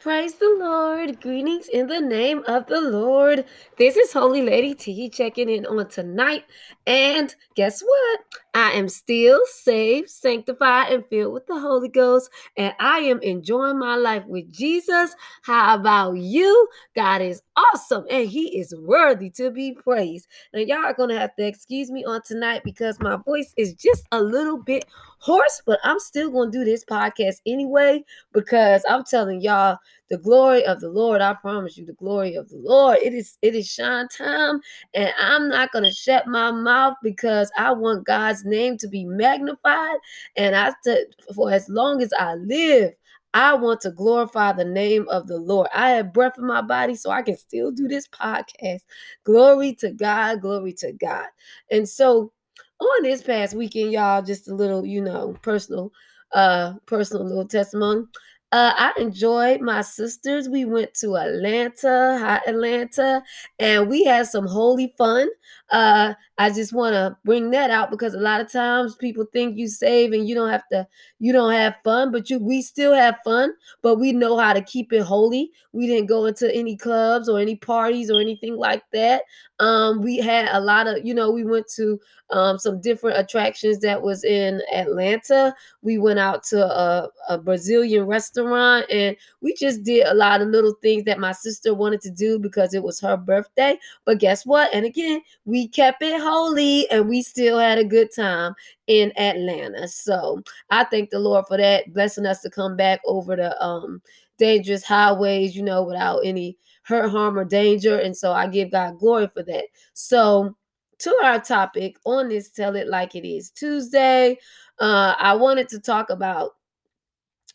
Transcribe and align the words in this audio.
Praise 0.00 0.36
the 0.36 0.56
Lord. 0.58 1.20
Greetings 1.20 1.68
in 1.68 1.86
the 1.86 2.00
name 2.00 2.42
of 2.48 2.66
the 2.68 2.80
Lord. 2.80 3.44
This 3.76 3.98
is 3.98 4.14
Holy 4.14 4.40
Lady 4.40 4.74
T 4.74 5.10
checking 5.10 5.50
in 5.50 5.66
on 5.66 5.90
tonight. 5.90 6.44
And 6.86 7.34
guess 7.54 7.82
what? 7.82 8.20
I 8.54 8.72
am 8.72 8.88
still 8.88 9.40
saved, 9.46 10.10
sanctified, 10.10 10.92
and 10.92 11.04
filled 11.06 11.32
with 11.34 11.46
the 11.46 11.58
Holy 11.58 11.88
Ghost. 11.88 12.30
And 12.56 12.74
I 12.80 12.98
am 12.98 13.20
enjoying 13.22 13.78
my 13.78 13.96
life 13.96 14.24
with 14.26 14.50
Jesus. 14.52 15.14
How 15.42 15.76
about 15.76 16.16
you? 16.16 16.68
God 16.94 17.22
is 17.22 17.42
awesome 17.56 18.04
and 18.10 18.28
He 18.28 18.58
is 18.58 18.74
worthy 18.76 19.30
to 19.30 19.50
be 19.50 19.72
praised. 19.72 20.26
Now, 20.52 20.60
y'all 20.60 20.78
are 20.78 20.94
going 20.94 21.10
to 21.10 21.18
have 21.18 21.34
to 21.36 21.46
excuse 21.46 21.90
me 21.90 22.04
on 22.04 22.22
tonight 22.22 22.62
because 22.64 22.98
my 23.00 23.16
voice 23.16 23.54
is 23.56 23.74
just 23.74 24.06
a 24.12 24.20
little 24.20 24.58
bit 24.58 24.84
hoarse, 25.18 25.62
but 25.64 25.78
I'm 25.84 26.00
still 26.00 26.30
going 26.30 26.50
to 26.50 26.58
do 26.58 26.64
this 26.64 26.84
podcast 26.84 27.36
anyway 27.46 28.04
because 28.32 28.82
I'm 28.88 29.04
telling 29.04 29.40
y'all 29.40 29.78
the 30.10 30.18
glory 30.18 30.64
of 30.64 30.80
the 30.80 30.88
Lord. 30.88 31.20
I 31.20 31.34
promise 31.34 31.76
you, 31.78 31.86
the 31.86 31.92
glory 31.94 32.34
of 32.34 32.48
the 32.48 32.58
Lord. 32.58 32.98
It 33.02 33.14
is 33.14 33.38
it 33.42 33.54
is 33.54 33.70
shine 33.70 34.08
time, 34.08 34.60
and 34.94 35.12
I'm 35.18 35.48
not 35.48 35.72
gonna 35.72 35.92
shut 35.92 36.26
my 36.26 36.50
mouth 36.50 36.94
because 37.02 37.50
I 37.56 37.72
want 37.72 38.06
God's 38.06 38.44
name 38.44 38.76
to 38.78 38.88
be 38.88 39.04
magnified. 39.04 39.96
And 40.36 40.54
I 40.56 40.72
said, 40.84 41.06
for 41.34 41.50
as 41.52 41.68
long 41.68 42.02
as 42.02 42.12
I 42.18 42.34
live. 42.34 42.92
I 43.32 43.54
want 43.54 43.80
to 43.82 43.92
glorify 43.92 44.50
the 44.52 44.64
name 44.64 45.08
of 45.08 45.28
the 45.28 45.38
Lord. 45.38 45.68
I 45.72 45.90
have 45.90 46.12
breath 46.12 46.36
in 46.36 46.44
my 46.44 46.62
body, 46.62 46.96
so 46.96 47.10
I 47.10 47.22
can 47.22 47.36
still 47.36 47.70
do 47.70 47.86
this 47.86 48.08
podcast. 48.08 48.80
Glory 49.22 49.72
to 49.74 49.92
God, 49.92 50.40
glory 50.40 50.72
to 50.78 50.90
God. 50.90 51.26
And 51.70 51.88
so 51.88 52.32
on 52.80 53.02
this 53.02 53.22
past 53.22 53.54
weekend, 53.54 53.92
y'all, 53.92 54.22
just 54.22 54.48
a 54.48 54.54
little, 54.54 54.84
you 54.84 55.00
know, 55.00 55.36
personal, 55.42 55.92
uh, 56.32 56.74
personal 56.86 57.24
little 57.24 57.46
testimony. 57.46 58.04
Uh, 58.52 58.72
I 58.76 58.92
enjoyed 59.00 59.60
my 59.60 59.80
sisters. 59.80 60.48
We 60.48 60.64
went 60.64 60.94
to 60.94 61.16
Atlanta, 61.16 62.18
hot 62.18 62.42
Atlanta, 62.48 63.22
and 63.60 63.88
we 63.88 64.02
had 64.02 64.26
some 64.26 64.44
holy 64.44 64.92
fun. 64.98 65.28
Uh, 65.70 66.14
I 66.36 66.50
just 66.50 66.72
want 66.72 66.94
to 66.94 67.16
bring 67.24 67.50
that 67.50 67.70
out 67.70 67.92
because 67.92 68.14
a 68.14 68.18
lot 68.18 68.40
of 68.40 68.50
times 68.50 68.96
people 68.96 69.24
think 69.32 69.56
you 69.56 69.68
save 69.68 70.12
and 70.12 70.28
you 70.28 70.34
don't 70.34 70.50
have 70.50 70.66
to, 70.72 70.84
you 71.20 71.32
don't 71.32 71.52
have 71.52 71.76
fun, 71.84 72.10
but 72.10 72.28
you 72.28 72.40
we 72.40 72.60
still 72.60 72.92
have 72.92 73.18
fun, 73.24 73.52
but 73.82 74.00
we 74.00 74.10
know 74.10 74.36
how 74.36 74.52
to 74.52 74.62
keep 74.62 74.92
it 74.92 75.02
holy. 75.02 75.52
We 75.72 75.86
didn't 75.86 76.06
go 76.08 76.24
into 76.26 76.52
any 76.52 76.76
clubs 76.76 77.28
or 77.28 77.38
any 77.38 77.54
parties 77.54 78.10
or 78.10 78.20
anything 78.20 78.56
like 78.56 78.82
that. 78.92 79.22
Um, 79.60 80.00
we 80.00 80.16
had 80.16 80.48
a 80.50 80.60
lot 80.60 80.86
of, 80.86 81.04
you 81.04 81.14
know, 81.14 81.30
we 81.30 81.44
went 81.44 81.68
to 81.76 82.00
um, 82.30 82.58
some 82.58 82.80
different 82.80 83.18
attractions 83.18 83.80
that 83.80 84.00
was 84.00 84.24
in 84.24 84.62
Atlanta. 84.72 85.54
We 85.82 85.98
went 85.98 86.18
out 86.18 86.42
to 86.44 86.64
a, 86.64 87.08
a 87.28 87.38
Brazilian 87.38 88.06
restaurant 88.06 88.86
and 88.90 89.16
we 89.42 89.54
just 89.54 89.82
did 89.82 90.06
a 90.06 90.14
lot 90.14 90.40
of 90.40 90.48
little 90.48 90.74
things 90.80 91.04
that 91.04 91.18
my 91.18 91.32
sister 91.32 91.74
wanted 91.74 92.00
to 92.02 92.10
do 92.10 92.38
because 92.38 92.72
it 92.72 92.82
was 92.82 93.00
her 93.00 93.16
birthday. 93.16 93.78
But 94.06 94.18
guess 94.18 94.46
what? 94.46 94.72
And 94.72 94.86
again, 94.86 95.20
we 95.44 95.68
kept 95.68 96.02
it 96.02 96.20
holy 96.20 96.90
and 96.90 97.08
we 97.08 97.22
still 97.22 97.58
had 97.58 97.78
a 97.78 97.84
good 97.84 98.08
time 98.16 98.54
in 98.86 99.12
Atlanta. 99.18 99.88
So 99.88 100.42
I 100.70 100.84
thank 100.84 101.10
the 101.10 101.18
Lord 101.18 101.44
for 101.46 101.58
that, 101.58 101.92
blessing 101.92 102.26
us 102.26 102.40
to 102.42 102.50
come 102.50 102.76
back 102.76 103.00
over 103.04 103.36
the 103.36 103.62
um 103.62 104.00
dangerous 104.38 104.82
highways, 104.84 105.54
you 105.54 105.62
know, 105.62 105.84
without 105.84 106.20
any 106.24 106.56
hurt, 106.90 107.10
harm, 107.10 107.38
or 107.38 107.44
danger. 107.44 107.98
And 107.98 108.14
so 108.14 108.32
I 108.32 108.48
give 108.48 108.72
God 108.72 108.98
glory 108.98 109.28
for 109.32 109.42
that. 109.44 109.64
So 109.94 110.54
to 110.98 111.16
our 111.22 111.40
topic 111.40 111.96
on 112.04 112.28
this 112.28 112.50
Tell 112.50 112.76
It 112.76 112.88
Like 112.88 113.14
It 113.14 113.26
Is 113.26 113.50
Tuesday, 113.50 114.38
uh, 114.78 115.14
I 115.18 115.34
wanted 115.34 115.68
to 115.70 115.80
talk 115.80 116.10
about 116.10 116.50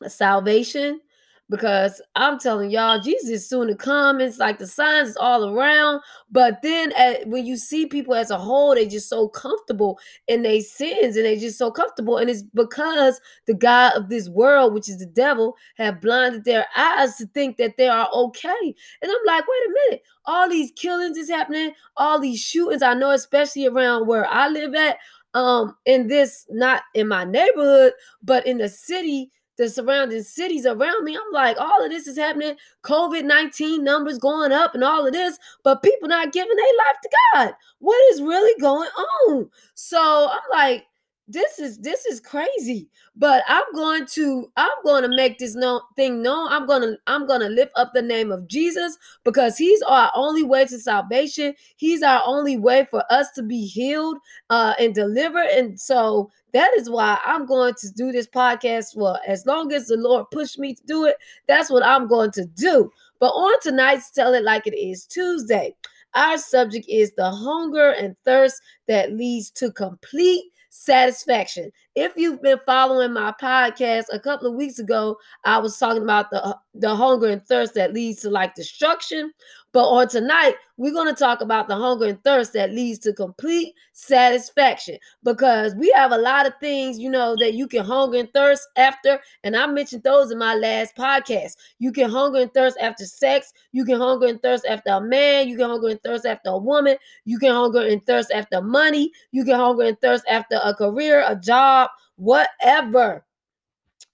salvation 0.07 0.99
because 1.49 2.01
I'm 2.15 2.39
telling 2.39 2.71
y'all, 2.71 2.99
Jesus 2.99 3.29
is 3.29 3.47
soon 3.47 3.67
to 3.67 3.75
come. 3.75 4.19
It's 4.19 4.39
like 4.39 4.57
the 4.57 4.67
signs 4.67 5.09
is 5.09 5.17
all 5.17 5.49
around. 5.49 6.01
But 6.31 6.61
then 6.63 6.91
at, 6.93 7.27
when 7.27 7.45
you 7.45 7.55
see 7.55 7.85
people 7.85 8.15
as 8.15 8.31
a 8.31 8.37
whole, 8.37 8.73
they 8.73 8.87
just 8.87 9.09
so 9.09 9.27
comfortable 9.27 9.99
in 10.27 10.41
their 10.41 10.61
sins 10.61 11.15
and 11.15 11.25
they 11.25 11.37
just 11.37 11.57
so 11.57 11.69
comfortable. 11.69 12.17
And 12.17 12.29
it's 12.29 12.41
because 12.41 13.21
the 13.45 13.53
God 13.53 13.93
of 13.95 14.09
this 14.09 14.27
world, 14.27 14.73
which 14.73 14.89
is 14.89 14.97
the 14.97 15.05
devil, 15.05 15.55
have 15.77 16.01
blinded 16.01 16.45
their 16.45 16.65
eyes 16.75 17.15
to 17.17 17.27
think 17.27 17.57
that 17.57 17.77
they 17.77 17.87
are 17.87 18.09
okay. 18.11 18.75
And 19.01 19.11
I'm 19.11 19.25
like, 19.25 19.43
wait 19.47 19.67
a 19.67 19.73
minute. 19.85 20.03
All 20.25 20.49
these 20.49 20.71
killings 20.75 21.17
is 21.17 21.29
happening, 21.29 21.73
all 21.97 22.19
these 22.19 22.41
shootings. 22.41 22.81
I 22.81 22.95
know, 22.95 23.11
especially 23.11 23.67
around 23.67 24.07
where 24.07 24.25
I 24.25 24.47
live 24.49 24.73
at, 24.73 24.97
um, 25.35 25.75
in 25.85 26.07
this, 26.07 26.45
not 26.49 26.83
in 26.95 27.07
my 27.07 27.25
neighborhood, 27.25 27.93
but 28.23 28.47
in 28.47 28.57
the 28.57 28.69
city 28.69 29.31
the 29.57 29.69
surrounding 29.69 30.23
cities 30.23 30.65
around 30.65 31.03
me. 31.03 31.15
I'm 31.15 31.33
like, 31.33 31.57
all 31.59 31.83
of 31.83 31.89
this 31.89 32.07
is 32.07 32.17
happening. 32.17 32.55
COVID 32.83 33.23
19 33.23 33.83
numbers 33.83 34.17
going 34.17 34.51
up 34.51 34.75
and 34.75 34.83
all 34.83 35.05
of 35.05 35.13
this, 35.13 35.37
but 35.63 35.83
people 35.83 36.07
not 36.07 36.33
giving 36.33 36.55
their 36.55 36.65
life 36.65 36.97
to 37.03 37.09
God. 37.33 37.53
What 37.79 37.99
is 38.13 38.21
really 38.21 38.59
going 38.59 38.89
on? 38.89 39.49
So 39.73 40.29
I'm 40.31 40.39
like, 40.51 40.85
this 41.27 41.57
is 41.57 41.79
this 41.79 42.05
is 42.05 42.19
crazy 42.19 42.87
but 43.15 43.43
i'm 43.47 43.63
going 43.73 44.05
to 44.05 44.51
i'm 44.57 44.69
going 44.83 45.01
to 45.01 45.15
make 45.15 45.39
this 45.39 45.55
no, 45.55 45.81
thing 45.95 46.21
known. 46.21 46.51
I'm 46.51 46.67
going 46.67 46.83
to 46.83 46.97
i'm 47.07 47.25
going 47.25 47.41
to 47.41 47.49
lift 47.49 47.71
up 47.75 47.93
the 47.93 48.01
name 48.01 48.31
of 48.31 48.47
jesus 48.47 48.97
because 49.23 49.57
he's 49.57 49.81
our 49.83 50.11
only 50.15 50.43
way 50.43 50.65
to 50.65 50.79
salvation. 50.79 51.55
He's 51.77 52.03
our 52.03 52.21
only 52.25 52.57
way 52.57 52.85
for 52.91 53.03
us 53.09 53.31
to 53.35 53.43
be 53.43 53.65
healed 53.65 54.17
uh 54.51 54.75
and 54.79 54.93
delivered. 54.93 55.47
And 55.47 55.79
so 55.79 56.29
that 56.53 56.71
is 56.77 56.89
why 56.89 57.17
i'm 57.25 57.45
going 57.45 57.73
to 57.79 57.91
do 57.91 58.11
this 58.11 58.27
podcast 58.27 58.93
for 58.93 59.17
as 59.27 59.45
long 59.45 59.73
as 59.73 59.87
the 59.87 59.97
lord 59.97 60.27
pushed 60.31 60.59
me 60.59 60.75
to 60.75 60.83
do 60.85 61.05
it. 61.05 61.15
That's 61.47 61.71
what 61.71 61.83
i'm 61.83 62.07
going 62.07 62.31
to 62.31 62.45
do. 62.45 62.91
But 63.19 63.29
on 63.29 63.59
tonight's 63.61 64.11
tell 64.11 64.33
it 64.35 64.43
like 64.43 64.67
it 64.67 64.77
is 64.77 65.05
tuesday 65.05 65.73
our 66.15 66.37
subject 66.37 66.87
is 66.89 67.11
the 67.11 67.29
hunger 67.29 67.91
and 67.91 68.15
thirst 68.25 68.61
that 68.87 69.13
leads 69.13 69.51
to 69.51 69.71
complete 69.71 70.45
satisfaction. 70.69 71.71
If 71.95 72.11
you've 72.17 72.41
been 72.41 72.59
following 72.65 73.13
my 73.13 73.33
podcast 73.41 74.05
a 74.11 74.19
couple 74.19 74.47
of 74.49 74.55
weeks 74.55 74.79
ago, 74.79 75.17
I 75.45 75.59
was 75.59 75.77
talking 75.77 76.03
about 76.03 76.29
the 76.29 76.57
the 76.73 76.93
hunger 76.93 77.27
and 77.27 77.45
thirst 77.47 77.73
that 77.75 77.93
leads 77.93 78.21
to 78.21 78.29
like 78.29 78.53
destruction, 78.53 79.31
but 79.75 79.89
on 79.89 80.07
tonight, 80.07 80.55
we're 80.77 80.93
going 80.93 81.13
to 81.13 81.19
talk 81.19 81.41
about 81.41 81.67
the 81.67 81.75
hunger 81.75 82.05
and 82.05 82.23
thirst 82.23 82.53
that 82.53 82.71
leads 82.71 82.97
to 82.99 83.11
complete 83.11 83.73
satisfaction 83.91 84.97
because 85.21 85.75
we 85.75 85.91
have 85.95 86.13
a 86.13 86.17
lot 86.17 86.45
of 86.45 86.53
things, 86.61 86.97
you 86.97 87.09
know, 87.09 87.35
that 87.39 87.55
you 87.55 87.67
can 87.67 87.83
hunger 87.83 88.19
and 88.19 88.31
thirst 88.31 88.65
after. 88.77 89.19
And 89.43 89.53
I 89.53 89.67
mentioned 89.67 90.03
those 90.03 90.31
in 90.31 90.37
my 90.37 90.55
last 90.55 90.95
podcast. 90.95 91.57
You 91.79 91.91
can 91.91 92.09
hunger 92.09 92.39
and 92.39 92.53
thirst 92.53 92.77
after 92.81 93.05
sex. 93.05 93.51
You 93.73 93.83
can 93.83 93.99
hunger 93.99 94.27
and 94.27 94.41
thirst 94.41 94.65
after 94.65 94.91
a 94.91 95.01
man. 95.01 95.49
You 95.49 95.57
can 95.57 95.69
hunger 95.69 95.89
and 95.89 96.01
thirst 96.03 96.25
after 96.25 96.51
a 96.51 96.57
woman. 96.57 96.95
You 97.25 97.37
can 97.37 97.51
hunger 97.51 97.85
and 97.85 98.05
thirst 98.05 98.31
after 98.31 98.61
money. 98.61 99.11
You 99.31 99.43
can 99.43 99.55
hunger 99.55 99.83
and 99.83 99.99
thirst 99.99 100.23
after 100.29 100.57
a 100.63 100.73
career, 100.73 101.21
a 101.27 101.35
job, 101.35 101.84
whatever. 102.15 103.25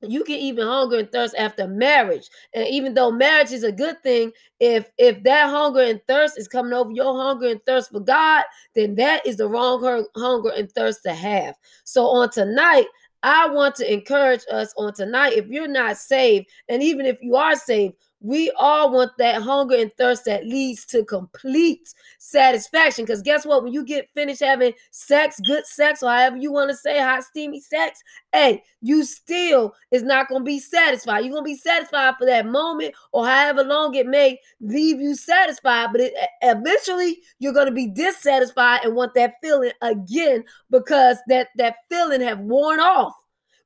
You 0.03 0.23
can 0.23 0.35
even 0.35 0.65
hunger 0.65 0.97
and 0.97 1.11
thirst 1.11 1.35
after 1.37 1.67
marriage. 1.67 2.27
And 2.55 2.67
even 2.67 2.95
though 2.95 3.11
marriage 3.11 3.51
is 3.51 3.63
a 3.63 3.71
good 3.71 4.01
thing 4.01 4.31
if 4.59 4.89
if 4.97 5.21
that 5.23 5.49
hunger 5.49 5.81
and 5.81 6.01
thirst 6.07 6.39
is 6.39 6.47
coming 6.47 6.73
over 6.73 6.91
your 6.91 7.13
hunger 7.15 7.47
and 7.49 7.63
thirst 7.65 7.91
for 7.91 7.99
god 7.99 8.43
then 8.73 8.95
that 8.95 9.25
is 9.27 9.37
the 9.37 9.47
wrong 9.47 10.05
hunger 10.15 10.51
and 10.55 10.71
thirst 10.71 11.03
to 11.03 11.13
have. 11.13 11.55
So 11.83 12.07
on 12.07 12.31
tonight 12.31 12.85
i 13.23 13.47
want 13.47 13.75
to 13.75 13.91
encourage 13.93 14.41
us 14.51 14.73
on 14.77 14.93
tonight 14.93 15.33
if 15.33 15.47
you're 15.47 15.67
not 15.67 15.97
saved 15.97 16.47
and 16.69 16.81
even 16.81 17.05
if 17.05 17.21
you 17.21 17.35
are 17.35 17.55
saved 17.55 17.93
we 18.21 18.51
all 18.51 18.91
want 18.91 19.11
that 19.17 19.41
hunger 19.41 19.75
and 19.75 19.91
thirst 19.97 20.25
that 20.25 20.45
leads 20.45 20.85
to 20.85 21.03
complete 21.03 21.91
satisfaction. 22.19 23.03
Because 23.03 23.23
guess 23.23 23.47
what? 23.47 23.63
When 23.63 23.73
you 23.73 23.83
get 23.83 24.13
finished 24.13 24.41
having 24.41 24.73
sex, 24.91 25.39
good 25.45 25.65
sex, 25.65 26.03
or 26.03 26.11
however 26.11 26.37
you 26.37 26.51
want 26.51 26.69
to 26.69 26.77
say, 26.77 26.99
hot, 26.99 27.23
steamy 27.23 27.59
sex, 27.59 28.01
hey, 28.31 28.63
you 28.79 29.03
still 29.05 29.73
is 29.89 30.03
not 30.03 30.29
going 30.29 30.41
to 30.41 30.45
be 30.45 30.59
satisfied. 30.59 31.25
You're 31.25 31.33
going 31.33 31.43
to 31.43 31.51
be 31.51 31.55
satisfied 31.55 32.13
for 32.19 32.27
that 32.27 32.45
moment 32.45 32.93
or 33.11 33.25
however 33.25 33.63
long 33.63 33.95
it 33.95 34.05
may 34.05 34.39
leave 34.59 35.01
you 35.01 35.15
satisfied. 35.15 35.89
But 35.91 36.01
it, 36.01 36.13
eventually, 36.43 37.19
you're 37.39 37.53
going 37.53 37.65
to 37.65 37.71
be 37.71 37.87
dissatisfied 37.87 38.81
and 38.83 38.95
want 38.95 39.15
that 39.15 39.35
feeling 39.41 39.71
again 39.81 40.43
because 40.69 41.17
that, 41.27 41.47
that 41.57 41.77
feeling 41.89 42.21
have 42.21 42.39
worn 42.39 42.79
off. 42.79 43.15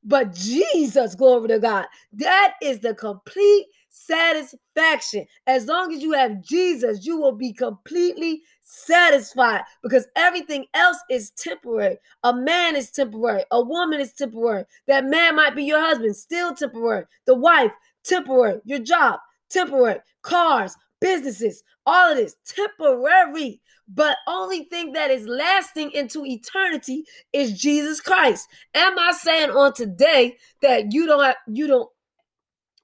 But 0.08 0.34
Jesus, 0.34 1.16
glory 1.16 1.48
to 1.50 1.60
God, 1.60 1.88
that 2.14 2.54
is 2.62 2.80
the 2.80 2.94
complete 2.94 3.66
satisfaction. 3.96 5.26
As 5.48 5.66
long 5.68 5.94
as 5.94 6.02
you 6.02 6.12
have 6.12 6.42
Jesus, 6.42 7.06
you 7.06 7.18
will 7.18 7.32
be 7.32 7.54
completely 7.54 8.42
satisfied 8.62 9.62
because 9.82 10.08
everything 10.16 10.66
else 10.74 10.98
is 11.10 11.32
temporary. 11.32 11.98
A 12.24 12.34
man 12.34 12.76
is 12.76 12.92
temporary, 12.92 13.44
a 13.52 13.62
woman 13.62 14.02
is 14.02 14.14
temporary. 14.14 14.66
That 14.88 15.06
man 15.06 15.36
might 15.38 15.56
be 15.56 15.64
your 15.64 15.80
husband, 15.80 16.16
still 16.16 16.54
temporary. 16.54 17.06
The 17.26 17.36
wife, 17.36 17.72
temporary. 18.04 18.60
Your 18.66 18.80
job, 18.80 19.20
temporary. 19.50 20.00
Cars, 20.22 20.76
businesses, 21.00 21.64
all 21.86 22.12
of 22.12 22.18
this 22.18 22.36
temporary. 22.46 23.62
But 23.88 24.18
only 24.28 24.64
thing 24.64 24.94
that 24.94 25.12
is 25.12 25.28
lasting 25.28 25.92
into 25.92 26.26
eternity 26.26 27.06
is 27.32 27.60
Jesus 27.60 28.02
Christ. 28.02 28.48
Am 28.74 28.98
I 28.98 29.12
saying 29.12 29.52
on 29.52 29.74
today 29.74 30.38
that 30.62 30.92
you 30.92 31.06
don't 31.06 31.24
have, 31.24 31.36
you 31.48 31.68
don't 31.68 31.90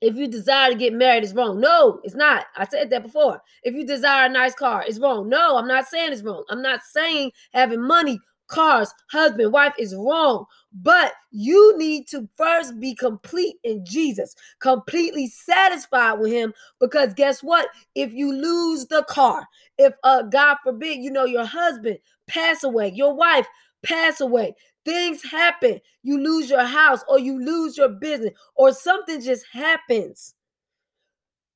If 0.02 0.16
you 0.16 0.28
desire 0.28 0.72
to 0.72 0.76
get 0.76 0.94
married, 0.94 1.24
it's 1.24 1.34
wrong. 1.34 1.60
No, 1.60 2.02
it's 2.04 2.16
not. 2.16 2.46
I 2.58 2.68
said 2.68 2.90
that 2.90 3.04
before. 3.04 3.42
If 3.64 3.76
you 3.76 3.86
desire 3.86 4.26
a 4.26 4.30
nice 4.30 4.56
car, 4.56 4.84
it's 4.86 5.00
wrong. 5.00 5.30
No, 5.30 5.58
I'm 5.58 5.68
not 5.68 5.88
saying 5.88 6.12
it's 6.12 6.24
wrong. 6.24 6.44
I'm 6.50 6.64
not 6.64 6.82
saying 6.84 7.32
having 7.54 7.86
money, 7.86 8.20
cars, 8.48 8.92
husband, 9.12 9.54
wife 9.54 9.74
is 9.78 9.96
wrong. 9.96 10.46
But 10.74 11.14
you 11.32 11.78
need 11.78 12.08
to 12.10 12.28
first 12.36 12.80
be 12.80 12.96
complete 12.96 13.58
in 13.64 13.86
Jesus, 13.86 14.36
completely 14.60 15.28
satisfied 15.28 16.14
with 16.14 16.32
Him. 16.32 16.54
Because 16.80 17.14
guess 17.14 17.44
what? 17.44 17.68
If 17.94 18.12
you 18.12 18.34
lose 18.34 18.88
the 18.88 19.04
car, 19.04 19.46
if 19.78 19.94
uh, 20.04 20.24
God 20.24 20.58
forbid, 20.64 20.98
you 21.00 21.12
know, 21.12 21.26
your 21.26 21.46
husband 21.46 22.00
pass 22.28 22.64
away, 22.64 22.90
your 22.90 23.14
wife 23.14 23.48
pass 23.84 24.22
away, 24.22 24.56
Things 24.86 25.24
happen. 25.24 25.80
You 26.04 26.20
lose 26.20 26.50
your 26.50 26.64
house 26.64 27.04
or 27.08 27.20
you 27.20 27.40
lose 27.44 27.78
your 27.78 27.90
business 27.90 28.34
or 28.56 28.74
something 28.74 29.22
just 29.22 29.46
happens. 29.52 30.34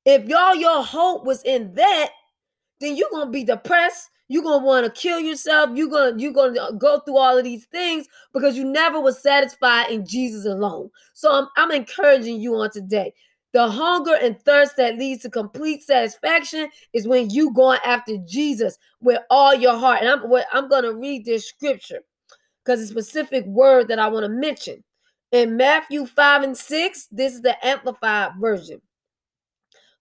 If 0.04 0.28
y'all 0.28 0.54
your 0.54 0.84
hope 0.84 1.24
was 1.24 1.42
in 1.42 1.74
that, 1.74 2.10
then 2.80 2.96
you're 2.96 3.10
gonna 3.10 3.30
be 3.30 3.44
depressed. 3.44 4.10
You're 4.28 4.42
gonna 4.42 4.64
want 4.64 4.86
to 4.86 5.00
kill 5.00 5.20
yourself. 5.20 5.70
You're 5.74 5.88
gonna 5.88 6.16
you're 6.18 6.32
gonna 6.32 6.72
go 6.78 7.00
through 7.00 7.16
all 7.16 7.36
of 7.36 7.44
these 7.44 7.66
things 7.66 8.06
because 8.32 8.56
you 8.56 8.64
never 8.64 9.00
was 9.00 9.20
satisfied 9.20 9.90
in 9.90 10.06
Jesus 10.06 10.46
alone. 10.46 10.90
So 11.14 11.32
I'm, 11.32 11.48
I'm 11.56 11.70
encouraging 11.72 12.40
you 12.40 12.54
on 12.54 12.70
today. 12.70 13.12
The 13.52 13.68
hunger 13.68 14.14
and 14.20 14.38
thirst 14.42 14.76
that 14.76 14.98
leads 14.98 15.22
to 15.22 15.30
complete 15.30 15.82
satisfaction 15.82 16.68
is 16.92 17.08
when 17.08 17.30
you 17.30 17.52
going 17.54 17.80
after 17.84 18.18
Jesus 18.26 18.76
with 19.00 19.20
all 19.30 19.54
your 19.54 19.76
heart. 19.76 20.02
And 20.02 20.08
I'm 20.08 20.22
I'm 20.52 20.68
gonna 20.68 20.92
read 20.92 21.24
this 21.24 21.48
scripture 21.48 22.00
because 22.66 22.80
a 22.80 22.86
specific 22.86 23.46
word 23.46 23.88
that 23.88 23.98
I 23.98 24.08
want 24.08 24.24
to 24.24 24.28
mention. 24.28 24.82
In 25.30 25.56
Matthew 25.56 26.06
5 26.06 26.42
and 26.42 26.56
6, 26.56 27.06
this 27.12 27.34
is 27.34 27.42
the 27.42 27.64
amplified 27.64 28.32
version. 28.40 28.80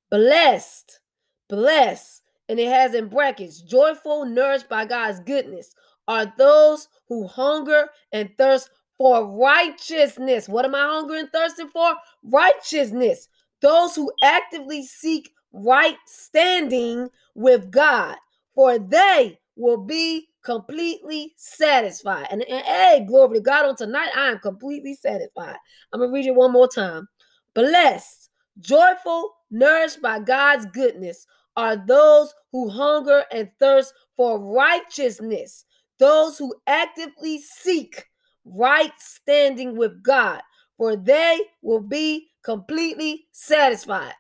Blessed, 0.09 1.00
blessed, 1.47 2.23
and 2.50 2.59
it 2.59 2.67
has 2.67 2.94
in 2.94 3.07
brackets, 3.07 3.62
joyful, 3.62 4.25
nourished 4.25 4.69
by 4.69 4.85
God's 4.85 5.19
goodness, 5.19 5.73
are 6.07 6.31
those 6.38 6.88
who 7.07 7.27
hunger 7.27 7.88
and 8.12 8.29
thirst 8.38 8.69
for 8.97 9.25
righteousness. 9.25 10.47
What 10.47 10.65
am 10.65 10.75
I 10.75 10.88
hungering 10.88 11.21
and 11.21 11.31
thirsting 11.31 11.69
for? 11.69 11.95
Righteousness. 12.23 13.27
Those 13.62 13.95
who 13.95 14.12
actively 14.23 14.85
seek 14.85 15.31
right 15.51 15.97
standing 16.06 17.09
with 17.33 17.71
God, 17.71 18.15
for 18.53 18.77
they 18.77 19.39
will 19.56 19.77
be 19.77 20.27
completely 20.45 21.33
satisfied. 21.36 22.27
And, 22.30 22.44
and 22.44 22.63
hey, 22.65 23.06
glory 23.07 23.38
to 23.38 23.42
God 23.42 23.65
on 23.65 23.75
tonight. 23.75 24.09
I 24.15 24.30
am 24.30 24.39
completely 24.39 24.94
satisfied. 24.94 25.56
I'm 25.92 26.00
gonna 26.00 26.12
read 26.12 26.27
it 26.27 26.36
one 26.36 26.51
more 26.51 26.68
time. 26.68 27.07
Blessed, 27.53 28.30
joyful, 28.59 29.31
nourished 29.51 30.01
by 30.01 30.19
God's 30.19 30.65
goodness 30.68 31.25
are 31.57 31.75
those 31.75 32.33
who 32.51 32.69
hunger 32.69 33.24
and 33.31 33.50
thirst 33.59 33.94
for 34.15 34.39
righteousness, 34.39 35.65
those 36.00 36.38
who 36.38 36.53
actively 36.68 37.39
seek 37.39 38.06
right 38.45 38.94
standing 39.00 39.75
with 39.75 40.03
God, 40.03 40.41
for 40.77 40.95
they 40.95 41.39
will 41.62 41.81
be 41.81 42.27
completely 42.44 43.25
satisfied. 43.31 44.13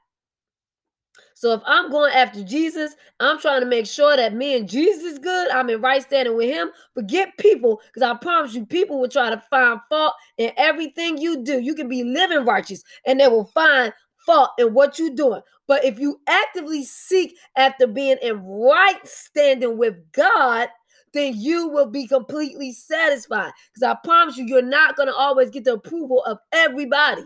So 1.37 1.53
if 1.53 1.61
I'm 1.65 1.91
going 1.91 2.13
after 2.13 2.43
Jesus, 2.43 2.95
I'm 3.19 3.39
trying 3.39 3.59
to 3.59 3.67
make 3.67 3.85
sure 3.85 4.15
that 4.15 4.33
me 4.33 4.55
and 4.55 4.69
Jesus 4.69 5.03
is 5.03 5.19
good. 5.19 5.51
I'm 5.51 5.69
in 5.69 5.81
right 5.81 6.01
standing 6.01 6.35
with 6.35 6.49
him. 6.49 6.71
Forget 6.93 7.37
people, 7.37 7.81
because 7.93 8.09
I 8.09 8.15
promise 8.15 8.53
you, 8.53 8.65
people 8.65 9.01
will 9.01 9.09
try 9.09 9.29
to 9.29 9.43
find 9.49 9.81
fault 9.89 10.13
in 10.37 10.51
everything 10.55 11.17
you 11.17 11.43
do. 11.43 11.59
You 11.59 11.75
can 11.75 11.89
be 11.89 12.05
living 12.05 12.45
righteous, 12.45 12.83
and 13.05 13.19
they 13.19 13.27
will 13.27 13.45
find 13.45 13.91
fault 14.25 14.51
in 14.57 14.73
what 14.73 14.97
you're 14.97 15.13
doing. 15.13 15.41
But 15.67 15.83
if 15.83 15.99
you 15.99 16.21
actively 16.27 16.85
seek 16.85 17.35
after 17.57 17.85
being 17.85 18.17
in 18.21 18.41
right 18.41 18.99
standing 19.03 19.77
with 19.77 19.95
God, 20.13 20.69
then 21.13 21.33
you 21.35 21.67
will 21.67 21.89
be 21.89 22.07
completely 22.07 22.71
satisfied. 22.71 23.51
Because 23.73 23.83
I 23.83 23.97
promise 24.05 24.37
you, 24.37 24.45
you're 24.45 24.61
not 24.61 24.95
going 24.95 25.09
to 25.09 25.15
always 25.15 25.49
get 25.49 25.65
the 25.65 25.73
approval 25.73 26.23
of 26.23 26.39
everybody. 26.53 27.23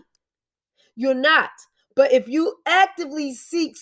You're 0.96 1.14
not. 1.14 1.52
But 1.96 2.12
if 2.12 2.28
you 2.28 2.56
actively 2.66 3.34
seek 3.34 3.78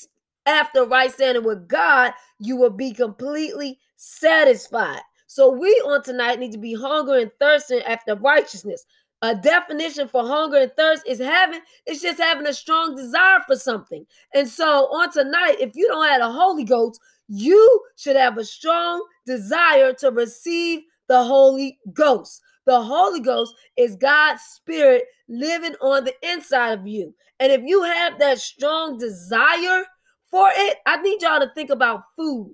after 0.48 0.86
right 0.86 1.12
standing 1.12 1.44
with 1.44 1.68
God, 1.68 2.14
you 2.40 2.56
will 2.56 2.72
be 2.72 2.94
completely 2.94 3.80
satisfied. 3.98 5.02
So 5.28 5.52
we 5.52 5.70
on 5.86 6.02
tonight 6.02 6.40
need 6.40 6.54
to 6.54 6.58
be 6.58 6.74
hungry 6.74 7.22
and 7.22 7.32
thirsting 7.40 7.82
after 7.82 8.16
righteousness. 8.16 8.86
A 9.22 9.36
definition 9.36 10.08
for 10.08 10.26
hunger 10.26 10.58
and 10.58 10.72
thirst 10.78 11.04
is 11.08 11.20
having, 11.20 11.60
it's 11.86 12.02
just 12.02 12.20
having 12.20 12.48
a 12.48 12.54
strong 12.54 12.96
desire 12.96 13.40
for 13.46 13.56
something. 13.56 14.06
And 14.34 14.48
so 14.48 14.86
on 14.94 15.12
tonight, 15.12 15.58
if 15.60 15.76
you 15.76 15.88
don't 15.88 16.08
have 16.08 16.22
the 16.22 16.32
Holy 16.32 16.64
Ghost, 16.64 17.00
you 17.28 17.84
should 17.98 18.16
have 18.16 18.38
a 18.38 18.46
strong 18.46 19.04
desire 19.26 19.92
to 19.94 20.12
receive 20.12 20.82
the 21.08 21.24
Holy 21.24 21.80
Ghost. 21.94 22.42
The 22.66 22.80
Holy 22.80 23.20
Ghost 23.20 23.56
is 23.76 23.96
God's 23.96 24.42
Spirit 24.44 25.06
living 25.28 25.76
on 25.82 26.04
the 26.04 26.14
inside 26.22 26.80
of 26.80 26.88
you. 26.88 27.14
And 27.40 27.52
if 27.52 27.62
you 27.66 27.84
have 27.84 28.20
that 28.20 28.40
strong 28.40 28.98
desire 28.98 29.84
for 30.32 30.50
it, 30.54 30.78
I 30.86 31.02
need 31.02 31.22
y'all 31.22 31.40
to 31.40 31.52
think 31.54 31.70
about 31.70 32.04
food. 32.16 32.54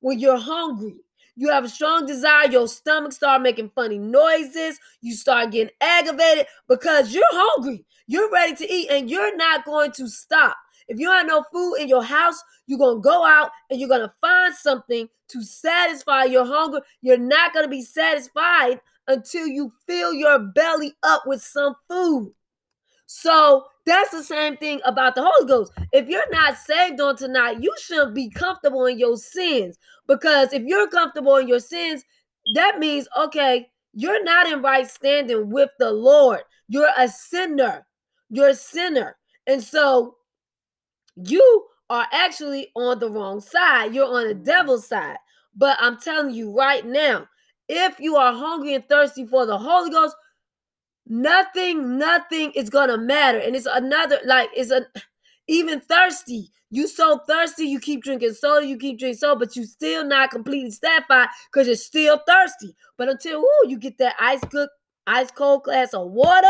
When 0.00 0.18
you're 0.18 0.38
hungry, 0.38 0.96
you 1.36 1.50
have 1.50 1.64
a 1.64 1.68
strong 1.68 2.06
desire, 2.06 2.50
your 2.50 2.68
stomach 2.68 3.12
start 3.12 3.42
making 3.42 3.70
funny 3.74 3.98
noises, 3.98 4.78
you 5.00 5.14
start 5.14 5.52
getting 5.52 5.72
aggravated 5.80 6.46
because 6.68 7.14
you're 7.14 7.24
hungry. 7.30 7.84
You're 8.06 8.30
ready 8.30 8.54
to 8.56 8.72
eat 8.72 8.88
and 8.90 9.08
you're 9.08 9.36
not 9.36 9.64
going 9.64 9.92
to 9.92 10.08
stop. 10.08 10.56
If 10.88 10.98
you 10.98 11.10
have 11.10 11.26
no 11.26 11.44
food 11.52 11.76
in 11.76 11.88
your 11.88 12.02
house, 12.02 12.42
you're 12.66 12.78
going 12.78 12.96
to 12.96 13.00
go 13.00 13.24
out 13.24 13.50
and 13.70 13.78
you're 13.78 13.88
going 13.88 14.00
to 14.00 14.12
find 14.20 14.54
something 14.54 15.08
to 15.28 15.42
satisfy 15.42 16.24
your 16.24 16.44
hunger. 16.44 16.80
You're 17.02 17.18
not 17.18 17.52
going 17.52 17.64
to 17.64 17.70
be 17.70 17.82
satisfied 17.82 18.80
until 19.06 19.46
you 19.46 19.72
fill 19.86 20.12
your 20.12 20.38
belly 20.40 20.94
up 21.02 21.22
with 21.26 21.42
some 21.42 21.74
food. 21.88 22.32
So 23.12 23.64
that's 23.86 24.12
the 24.12 24.22
same 24.22 24.56
thing 24.56 24.80
about 24.84 25.16
the 25.16 25.24
Holy 25.26 25.48
Ghost. 25.48 25.72
If 25.92 26.06
you're 26.08 26.30
not 26.30 26.56
saved 26.56 27.00
on 27.00 27.16
tonight, 27.16 27.60
you 27.60 27.74
shouldn't 27.82 28.14
be 28.14 28.30
comfortable 28.30 28.86
in 28.86 29.00
your 29.00 29.16
sins. 29.16 29.76
Because 30.06 30.52
if 30.52 30.62
you're 30.62 30.88
comfortable 30.88 31.34
in 31.34 31.48
your 31.48 31.58
sins, 31.58 32.04
that 32.54 32.78
means, 32.78 33.08
okay, 33.18 33.68
you're 33.94 34.22
not 34.22 34.46
in 34.46 34.62
right 34.62 34.88
standing 34.88 35.50
with 35.50 35.70
the 35.80 35.90
Lord. 35.90 36.42
You're 36.68 36.92
a 36.96 37.08
sinner. 37.08 37.84
You're 38.28 38.50
a 38.50 38.54
sinner. 38.54 39.16
And 39.44 39.60
so 39.60 40.14
you 41.16 41.66
are 41.90 42.06
actually 42.12 42.70
on 42.76 43.00
the 43.00 43.10
wrong 43.10 43.40
side. 43.40 43.92
You're 43.92 44.06
on 44.06 44.28
the 44.28 44.34
devil's 44.34 44.86
side. 44.86 45.16
But 45.56 45.76
I'm 45.80 45.98
telling 45.98 46.32
you 46.32 46.56
right 46.56 46.86
now, 46.86 47.26
if 47.68 47.98
you 47.98 48.14
are 48.14 48.32
hungry 48.32 48.74
and 48.74 48.88
thirsty 48.88 49.26
for 49.26 49.46
the 49.46 49.58
Holy 49.58 49.90
Ghost, 49.90 50.14
nothing, 51.10 51.98
nothing 51.98 52.52
is 52.52 52.70
gonna 52.70 52.96
matter. 52.96 53.38
And 53.38 53.54
it's 53.54 53.66
another, 53.66 54.18
like, 54.24 54.48
it's 54.54 54.70
a 54.70 54.86
even 55.48 55.80
thirsty. 55.80 56.52
You 56.70 56.86
so 56.86 57.18
thirsty, 57.28 57.64
you 57.64 57.80
keep 57.80 58.04
drinking 58.04 58.34
soda, 58.34 58.64
you 58.64 58.78
keep 58.78 58.98
drinking 59.00 59.18
soda, 59.18 59.40
but 59.40 59.56
you 59.56 59.64
still 59.64 60.04
not 60.04 60.30
completely 60.30 60.70
satisfied 60.70 61.28
because 61.52 61.66
you're 61.66 61.76
still 61.76 62.20
thirsty. 62.26 62.76
But 62.96 63.08
until 63.08 63.40
ooh, 63.40 63.68
you 63.68 63.76
get 63.76 63.98
that 63.98 64.14
ice 64.20 64.40
cook, 64.50 64.70
ice 65.06 65.32
cold 65.32 65.64
glass 65.64 65.92
of 65.92 66.12
water, 66.12 66.46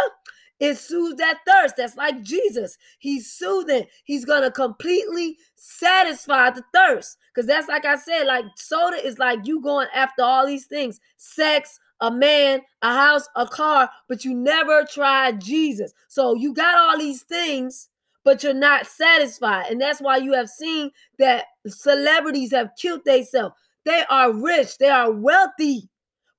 it 0.60 0.76
soothes 0.76 1.16
that 1.16 1.38
thirst. 1.48 1.76
That's 1.78 1.96
like 1.96 2.22
Jesus. 2.22 2.76
He's 2.98 3.32
soothing. 3.32 3.86
He's 4.04 4.26
gonna 4.26 4.50
completely 4.50 5.38
satisfy 5.56 6.50
the 6.50 6.64
thirst. 6.74 7.16
Because 7.34 7.46
that's 7.46 7.68
like 7.68 7.86
I 7.86 7.96
said, 7.96 8.24
like 8.24 8.44
soda 8.56 8.96
is 9.04 9.18
like 9.18 9.46
you 9.46 9.62
going 9.62 9.88
after 9.94 10.22
all 10.22 10.46
these 10.46 10.66
things: 10.66 11.00
sex, 11.16 11.80
a 12.00 12.10
man, 12.10 12.60
a 12.82 12.94
house, 12.94 13.28
a 13.36 13.46
car, 13.46 13.90
but 14.08 14.24
you 14.24 14.34
never 14.34 14.84
tried 14.84 15.40
Jesus. 15.40 15.92
So 16.08 16.34
you 16.34 16.54
got 16.54 16.76
all 16.76 16.98
these 16.98 17.22
things, 17.22 17.88
but 18.24 18.42
you're 18.42 18.54
not 18.54 18.86
satisfied. 18.86 19.66
And 19.70 19.80
that's 19.80 20.00
why 20.00 20.18
you 20.18 20.32
have 20.32 20.48
seen 20.48 20.90
that 21.18 21.46
celebrities 21.66 22.52
have 22.52 22.70
killed 22.80 23.04
themselves. 23.04 23.54
They 23.84 24.04
are 24.10 24.32
rich, 24.32 24.78
they 24.78 24.88
are 24.88 25.10
wealthy, 25.10 25.88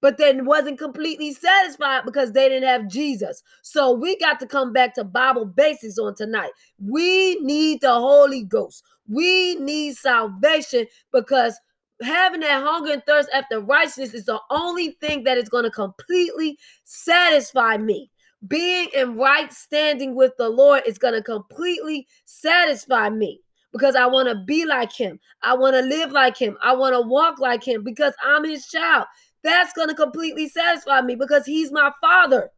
but 0.01 0.17
then 0.17 0.45
wasn't 0.45 0.79
completely 0.79 1.33
satisfied 1.33 2.05
because 2.05 2.31
they 2.31 2.49
didn't 2.49 2.67
have 2.67 2.87
Jesus. 2.87 3.43
So 3.61 3.91
we 3.91 4.17
got 4.17 4.39
to 4.39 4.47
come 4.47 4.73
back 4.73 4.95
to 4.95 5.03
Bible 5.03 5.45
basics 5.45 5.97
on 5.97 6.15
tonight. 6.15 6.51
We 6.83 7.35
need 7.41 7.81
the 7.81 7.93
Holy 7.93 8.43
Ghost. 8.43 8.83
We 9.07 9.55
need 9.55 9.95
salvation 9.95 10.85
because 11.11 11.59
having 12.01 12.41
that 12.41 12.63
hunger 12.63 12.93
and 12.93 13.03
thirst 13.05 13.29
after 13.33 13.59
righteousness 13.59 14.13
is 14.13 14.25
the 14.25 14.39
only 14.49 14.91
thing 15.01 15.23
that 15.23 15.37
is 15.37 15.49
going 15.49 15.63
to 15.63 15.71
completely 15.71 16.57
satisfy 16.83 17.77
me. 17.77 18.09
Being 18.47 18.89
in 18.93 19.17
right 19.17 19.51
standing 19.53 20.15
with 20.15 20.31
the 20.37 20.49
Lord 20.49 20.83
is 20.87 20.97
going 20.97 21.13
to 21.13 21.21
completely 21.21 22.07
satisfy 22.25 23.09
me 23.09 23.39
because 23.71 23.95
I 23.95 24.07
want 24.07 24.29
to 24.29 24.43
be 24.45 24.65
like 24.65 24.91
him. 24.91 25.19
I 25.43 25.55
want 25.55 25.75
to 25.75 25.81
live 25.81 26.11
like 26.11 26.37
him. 26.37 26.57
I 26.61 26.75
want 26.75 26.95
to 26.95 27.01
walk 27.01 27.39
like 27.39 27.63
him 27.63 27.83
because 27.83 28.13
I'm 28.23 28.43
his 28.43 28.67
child. 28.67 29.05
That's 29.43 29.73
going 29.73 29.89
to 29.89 29.95
completely 29.95 30.47
satisfy 30.49 31.01
me 31.01 31.15
because 31.15 31.45
he's 31.45 31.71
my 31.71 31.91
father. 32.01 32.49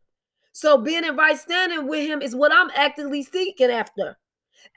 So 0.53 0.77
being 0.77 1.03
in 1.03 1.15
right 1.15 1.37
standing 1.37 1.87
with 1.87 2.07
him 2.07 2.21
is 2.21 2.35
what 2.35 2.53
I'm 2.53 2.69
actively 2.75 3.23
seeking 3.23 3.71
after. 3.71 4.17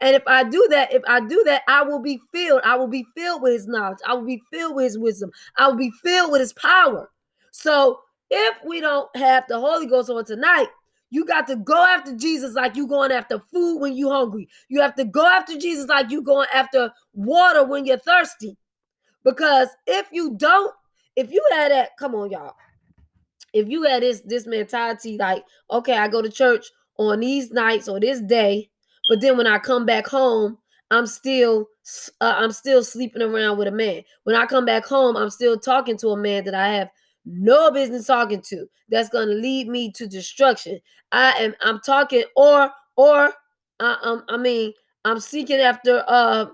And 0.00 0.14
if 0.14 0.22
I 0.26 0.44
do 0.44 0.66
that, 0.70 0.92
if 0.92 1.02
I 1.06 1.20
do 1.20 1.42
that, 1.46 1.62
I 1.68 1.82
will 1.82 2.00
be 2.00 2.20
filled. 2.32 2.60
I 2.64 2.76
will 2.76 2.88
be 2.88 3.06
filled 3.16 3.42
with 3.42 3.52
his 3.52 3.66
knowledge. 3.66 3.98
I 4.06 4.14
will 4.14 4.26
be 4.26 4.42
filled 4.52 4.76
with 4.76 4.84
his 4.84 4.98
wisdom. 4.98 5.30
I 5.56 5.68
will 5.68 5.76
be 5.76 5.90
filled 6.02 6.32
with 6.32 6.40
his 6.40 6.52
power. 6.52 7.10
So 7.50 8.00
if 8.30 8.56
we 8.64 8.80
don't 8.80 9.14
have 9.16 9.44
the 9.48 9.58
Holy 9.58 9.86
Ghost 9.86 10.10
on 10.10 10.24
tonight, 10.24 10.68
you 11.10 11.24
got 11.24 11.46
to 11.46 11.56
go 11.56 11.84
after 11.84 12.14
Jesus 12.16 12.54
like 12.54 12.76
you 12.76 12.86
going 12.86 13.12
after 13.12 13.40
food 13.52 13.78
when 13.78 13.96
you 13.96 14.10
hungry. 14.10 14.48
You 14.68 14.80
have 14.80 14.94
to 14.96 15.04
go 15.04 15.24
after 15.24 15.56
Jesus 15.56 15.86
like 15.86 16.10
you 16.10 16.22
going 16.22 16.48
after 16.52 16.90
water 17.14 17.64
when 17.64 17.86
you're 17.86 17.98
thirsty. 17.98 18.56
Because 19.24 19.68
if 19.86 20.06
you 20.10 20.34
don't, 20.36 20.74
if 21.14 21.30
you 21.30 21.44
had 21.52 21.70
that, 21.72 21.90
come 21.98 22.14
on, 22.14 22.30
y'all. 22.30 22.54
If 23.52 23.68
you 23.68 23.84
had 23.84 24.02
this 24.02 24.20
this 24.20 24.46
mentality, 24.46 25.16
like, 25.16 25.44
okay, 25.70 25.96
I 25.96 26.08
go 26.08 26.20
to 26.20 26.30
church 26.30 26.66
on 26.98 27.20
these 27.20 27.50
nights 27.50 27.88
or 27.88 27.98
this 28.00 28.20
day, 28.20 28.68
but 29.08 29.20
then 29.20 29.36
when 29.36 29.46
I 29.46 29.58
come 29.58 29.86
back 29.86 30.06
home, 30.06 30.58
I'm 30.90 31.06
still 31.06 31.68
uh, 32.20 32.34
I'm 32.36 32.52
still 32.52 32.82
sleeping 32.82 33.22
around 33.22 33.58
with 33.58 33.68
a 33.68 33.72
man. 33.72 34.02
When 34.24 34.36
I 34.36 34.46
come 34.46 34.64
back 34.64 34.84
home, 34.86 35.16
I'm 35.16 35.30
still 35.30 35.58
talking 35.58 35.96
to 35.98 36.08
a 36.10 36.16
man 36.16 36.44
that 36.44 36.54
I 36.54 36.68
have 36.68 36.90
no 37.24 37.70
business 37.70 38.06
talking 38.06 38.40
to. 38.42 38.66
That's 38.88 39.08
going 39.08 39.28
to 39.28 39.34
lead 39.34 39.68
me 39.68 39.90
to 39.92 40.06
destruction. 40.06 40.80
I 41.12 41.32
am 41.32 41.54
I'm 41.60 41.80
talking 41.80 42.24
or 42.36 42.70
or 42.96 43.32
uh, 43.80 43.96
um 44.02 44.24
I 44.28 44.36
mean 44.36 44.72
I'm 45.04 45.20
seeking 45.20 45.58
after 45.58 46.04
uh 46.06 46.46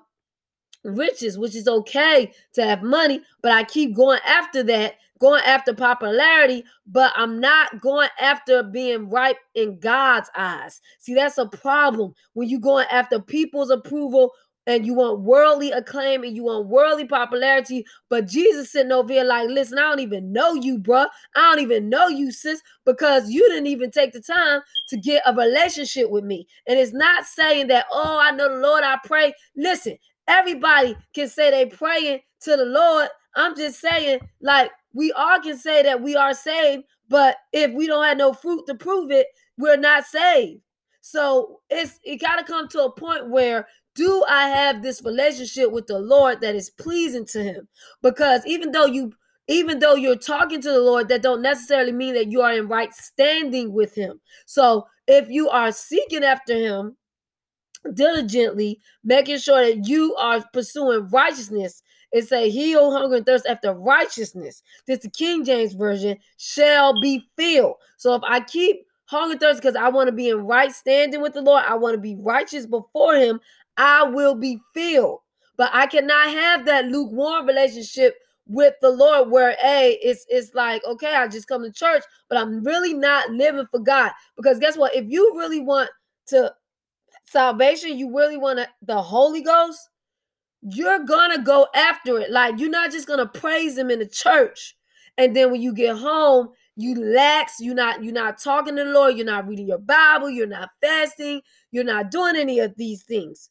riches, 0.85 1.39
which 1.39 1.55
is 1.55 1.69
okay 1.69 2.33
to 2.55 2.65
have 2.65 2.83
money, 2.83 3.23
but 3.43 3.53
I 3.53 3.65
keep 3.65 3.95
going 3.95 4.21
after 4.27 4.63
that, 4.65 4.97
going 5.23 5.43
after 5.45 5.73
popularity, 5.73 6.65
but 6.85 7.13
I'm 7.15 7.39
not 7.39 7.81
going 7.81 8.09
after 8.21 8.65
being 8.65 9.09
right 9.09 9.37
in 9.55 9.79
God's 9.79 10.29
eyes. 10.37 10.81
See, 10.99 11.15
that's 11.15 11.39
a 11.39 11.47
problem 11.47 12.13
when 12.35 12.49
you're 12.49 12.59
going 12.59 12.87
after 12.91 13.21
people's 13.21 13.71
approval 13.71 14.33
and 14.67 14.85
you 14.85 14.95
want 14.95 15.21
worldly 15.21 15.71
acclaim 15.71 16.25
and 16.25 16.35
you 16.35 16.45
want 16.45 16.67
worldly 16.67 17.05
popularity, 17.05 17.85
but 18.09 18.27
Jesus 18.27 18.73
sitting 18.73 18.91
over 18.91 19.13
here 19.13 19.25
like, 19.25 19.49
listen, 19.49 19.79
I 19.79 19.83
don't 19.83 20.01
even 20.01 20.33
know 20.33 20.55
you, 20.55 20.79
bruh. 20.79 21.07
I 21.37 21.41
don't 21.41 21.61
even 21.61 21.89
know 21.89 22.09
you, 22.09 22.33
sis, 22.33 22.61
because 22.85 23.31
you 23.31 23.49
didn't 23.49 23.69
even 23.69 23.93
take 23.93 24.13
the 24.13 24.21
time 24.21 24.61
to 24.89 24.97
get 24.97 25.23
a 25.25 25.33
relationship 25.33 26.11
with 26.11 26.25
me. 26.25 26.49
And 26.67 26.81
it's 26.81 26.93
not 26.93 27.27
saying 27.27 27.69
that, 27.69 27.87
oh, 27.93 28.21
I 28.21 28.33
know 28.33 28.53
the 28.53 28.61
Lord, 28.61 28.83
I 28.83 28.99
pray. 29.05 29.33
Listen, 29.57 29.97
everybody 30.27 30.97
can 31.15 31.29
say 31.29 31.53
they 31.53 31.67
praying 31.67 32.21
to 32.43 32.57
the 32.57 32.65
Lord. 32.65 33.09
I'm 33.37 33.57
just 33.57 33.81
saying, 33.81 34.21
like, 34.41 34.71
we 34.95 35.13
all 35.13 35.41
can 35.41 35.57
say 35.57 35.83
that 35.83 36.03
we 36.03 36.17
are 36.17 36.35
saved, 36.35 36.85
but 37.09 37.37
if 37.53 37.73
we 37.73 37.87
don't 37.87 38.05
have 38.05 38.19
no 38.19 38.33
fruit 38.33 38.67
to 38.67 38.75
prove 38.75 39.11
it, 39.11 39.27
we're 39.59 39.77
not 39.77 40.05
saved. 40.05 40.61
So 41.01 41.61
it's 41.69 41.99
it 42.05 42.21
gotta 42.21 42.45
come 42.45 42.69
to 42.69 42.85
a 42.85 42.93
point 42.93 43.29
where 43.29 43.67
do 43.95 44.25
I 44.29 44.49
have 44.49 44.83
this 44.83 45.03
relationship 45.05 45.71
with 45.71 45.87
the 45.87 45.99
Lord 45.99 46.41
that 46.41 46.55
is 46.55 46.71
pleasing 46.71 47.27
to 47.27 47.43
him? 47.43 47.69
Because 48.03 48.47
even 48.47 48.73
though 48.73 48.87
you 48.87 49.13
even 49.49 49.81
though 49.81 49.95
you're 49.95 50.17
talking 50.17 50.61
to 50.63 50.71
the 50.71 50.81
Lord, 50.81 51.09
that 51.09 51.23
don't 51.23 51.43
necessarily 51.43 51.93
mean 51.93 52.15
that 52.15 52.31
you 52.31 52.41
are 52.43 52.53
in 52.53 52.69
right 52.69 52.93
standing 52.95 53.73
with 53.73 53.95
him. 53.95 54.21
So 54.47 54.87
if 55.09 55.29
you 55.29 55.49
are 55.49 55.73
seeking 55.73 56.23
after 56.23 56.55
him 56.55 56.97
diligently, 57.95 58.81
making 59.03 59.39
sure 59.39 59.61
that 59.67 59.89
you 59.89 60.15
are 60.17 60.45
pursuing 60.53 61.09
righteousness, 61.09 61.83
it 62.13 62.29
say, 62.29 62.51
He 62.51 62.73
who 62.73 62.91
hunger 62.91 63.17
and 63.17 63.27
thirst 63.27 63.47
after 63.47 63.73
righteousness, 63.73 64.63
this 64.87 65.01
the 65.01 65.11
King 65.11 65.45
James 65.45 65.73
Version, 65.73 66.19
shall 66.37 67.01
be 67.01 67.25
filled. 67.37 67.77
So 67.97 68.15
if 68.15 68.23
I 68.25 68.41
keep 68.41 68.87
hunger 69.07 69.33
and 69.33 69.41
thirst 69.41 69.61
because 69.61 69.77
I 69.77 69.89
want 69.89 70.09
to 70.09 70.13
be 70.13 70.29
in 70.29 70.47
right 70.47 70.73
standing 70.73 71.21
with 71.21 71.35
the 71.35 71.43
Lord, 71.43 71.65
I 71.67 71.75
want 71.75 71.95
to 71.95 72.01
be 72.01 72.17
righteous 72.21 72.67
before 72.67 73.17
Him, 73.17 73.41
I 73.77 74.05
will 74.05 74.35
be 74.35 74.61
filled. 74.75 75.21
But 75.57 75.71
I 75.73 75.87
cannot 75.87 76.29
have 76.29 76.65
that 76.67 76.87
lukewarm 76.87 77.47
relationship 77.47 78.17
with 78.47 78.75
the 78.83 78.91
Lord 78.91 79.31
where 79.31 79.57
a 79.65 79.99
it's 80.03 80.27
it's 80.29 80.55
like, 80.55 80.85
okay, 80.85 81.15
I 81.15 81.29
just 81.29 81.49
come 81.49 81.63
to 81.63 81.73
church, 81.73 82.03
but 82.29 82.39
I'm 82.39 82.63
really 82.65 82.95
not 82.95 83.31
living 83.31 83.67
for 83.71 83.81
God. 83.81 84.13
Because 84.37 84.59
guess 84.59 84.77
what? 84.77 84.95
If 84.95 85.07
you 85.09 85.37
really 85.37 85.61
want 85.61 85.91
to 86.29 86.53
salvation, 87.25 87.99
you 87.99 88.15
really 88.15 88.37
want 88.37 88.59
to, 88.59 88.69
the 88.83 89.01
Holy 89.01 89.43
Ghost, 89.43 89.89
you're 90.63 91.05
gonna 91.05 91.43
go 91.43 91.67
after 91.75 92.19
it. 92.19 92.31
Like 92.31 92.59
you're 92.59 92.71
not 92.71 92.91
just 92.91 93.07
gonna 93.07 93.27
praise 93.27 93.77
him 93.77 93.91
in 93.91 93.99
the 93.99 94.07
church. 94.07 94.77
And 95.19 95.37
then 95.37 95.51
when 95.51 95.61
you 95.61 95.75
get 95.75 95.97
home, 95.97 96.49
you 96.77 96.95
lax, 97.05 97.57
you're 97.61 97.75
not 97.75 98.03
you're 98.03 98.15
not 98.15 98.39
talking 98.43 98.77
to 98.77 98.85
the 98.85 98.91
Lord, 98.91 99.17
you're 99.17 99.27
not 99.27 99.47
reading 99.47 99.67
your 99.67 99.79
Bible, 99.79 100.31
you're 100.31 100.47
not 100.47 100.71
fasting, 100.81 101.43
you're 101.71 101.85
not 101.85 102.11
doing 102.11 102.37
any 102.37 102.61
of 102.61 102.75
these 102.77 103.03
things. 103.03 103.51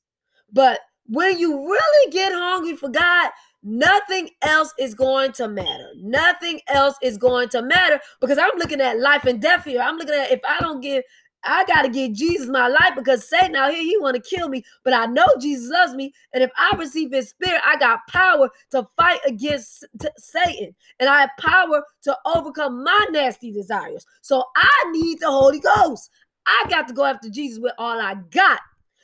But 0.51 0.80
when 1.06 1.38
you 1.38 1.68
really 1.70 2.12
get 2.12 2.32
hungry 2.34 2.75
for 2.75 2.89
God, 2.89 3.32
nothing 3.63 4.30
else 4.41 4.74
is 4.80 4.96
going 4.96 5.34
to 5.34 5.48
matter. 5.48 5.89
Nothing 5.98 6.62
else 6.68 6.96
is 7.03 7.18
going 7.18 7.50
to 7.50 7.62
matter 7.62 8.00
because 8.20 8.38
I'm 8.38 8.58
looking 8.58 8.82
at 8.82 9.00
life 9.00 9.25
and 9.25 9.41
death 9.41 9.65
here. 9.65 9.82
I'm 9.82 9.98
looking 9.98 10.15
at 10.15 10.32
if 10.32 10.39
I 10.48 10.60
don't 10.60 10.82
give, 10.82 11.03
I 11.43 11.65
got 11.65 11.83
to 11.83 11.89
give 11.89 12.13
Jesus 12.13 12.48
my 12.48 12.67
life 12.67 12.93
because 12.95 13.27
Satan 13.27 13.55
out 13.55 13.74
here, 13.74 13.83
he 13.83 13.98
want 13.98 14.15
to 14.15 14.21
kill 14.21 14.50
me. 14.50 14.63
But 14.83 14.93
I 14.93 15.05
know 15.07 15.25
Jesus 15.39 15.71
loves 15.71 15.93
me. 15.93 16.13
And 16.33 16.43
if 16.43 16.51
I 16.57 16.75
receive 16.77 17.12
his 17.12 17.29
spirit, 17.29 17.62
I 17.65 17.77
got 17.77 18.05
power 18.07 18.50
to 18.71 18.88
fight 18.98 19.19
against 19.25 19.86
t- 20.00 20.07
Satan. 20.17 20.75
And 21.00 21.10
I 21.10 21.21
have 21.21 21.31
power 21.39 21.83
to 22.03 22.17
overcome 22.25 22.83
my 22.83 23.07
nasty 23.12 23.51
desires. 23.51 24.05
So 24.21 24.43
I 24.55 24.91
need 24.91 25.19
the 25.19 25.31
Holy 25.31 25.60
Ghost. 25.60 26.10
I 26.45 26.65
got 26.69 26.88
to 26.88 26.93
go 26.93 27.05
after 27.05 27.29
Jesus 27.29 27.60
with 27.60 27.74
all 27.77 28.00
I 28.00 28.15
got. 28.29 28.60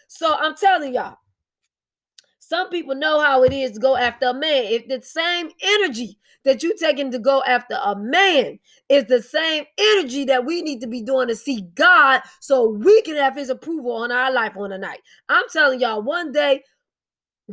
So 0.07 0.35
I'm 0.35 0.55
telling 0.55 0.93
y'all, 0.93 1.17
some 2.47 2.69
people 2.69 2.95
know 2.95 3.19
how 3.19 3.43
it 3.43 3.51
is 3.51 3.73
to 3.73 3.79
go 3.79 3.97
after 3.97 4.27
a 4.27 4.33
man. 4.33 4.63
If 4.67 4.87
the 4.87 5.01
same 5.01 5.49
energy 5.61 6.17
that 6.45 6.63
you 6.63 6.73
taking 6.77 7.11
to 7.11 7.19
go 7.19 7.43
after 7.43 7.77
a 7.83 7.93
man 7.93 8.57
is 8.87 9.03
the 9.03 9.21
same 9.21 9.65
energy 9.77 10.23
that 10.23 10.45
we 10.45 10.61
need 10.61 10.79
to 10.79 10.87
be 10.87 11.01
doing 11.01 11.27
to 11.27 11.35
see 11.35 11.63
God 11.75 12.21
so 12.39 12.69
we 12.69 13.01
can 13.01 13.17
have 13.17 13.35
his 13.35 13.49
approval 13.49 13.91
on 13.91 14.13
our 14.13 14.31
life 14.31 14.55
on 14.55 14.71
a 14.71 14.77
night. 14.77 15.01
I'm 15.27 15.43
telling 15.51 15.81
y'all, 15.81 16.01
one 16.01 16.31
day, 16.31 16.63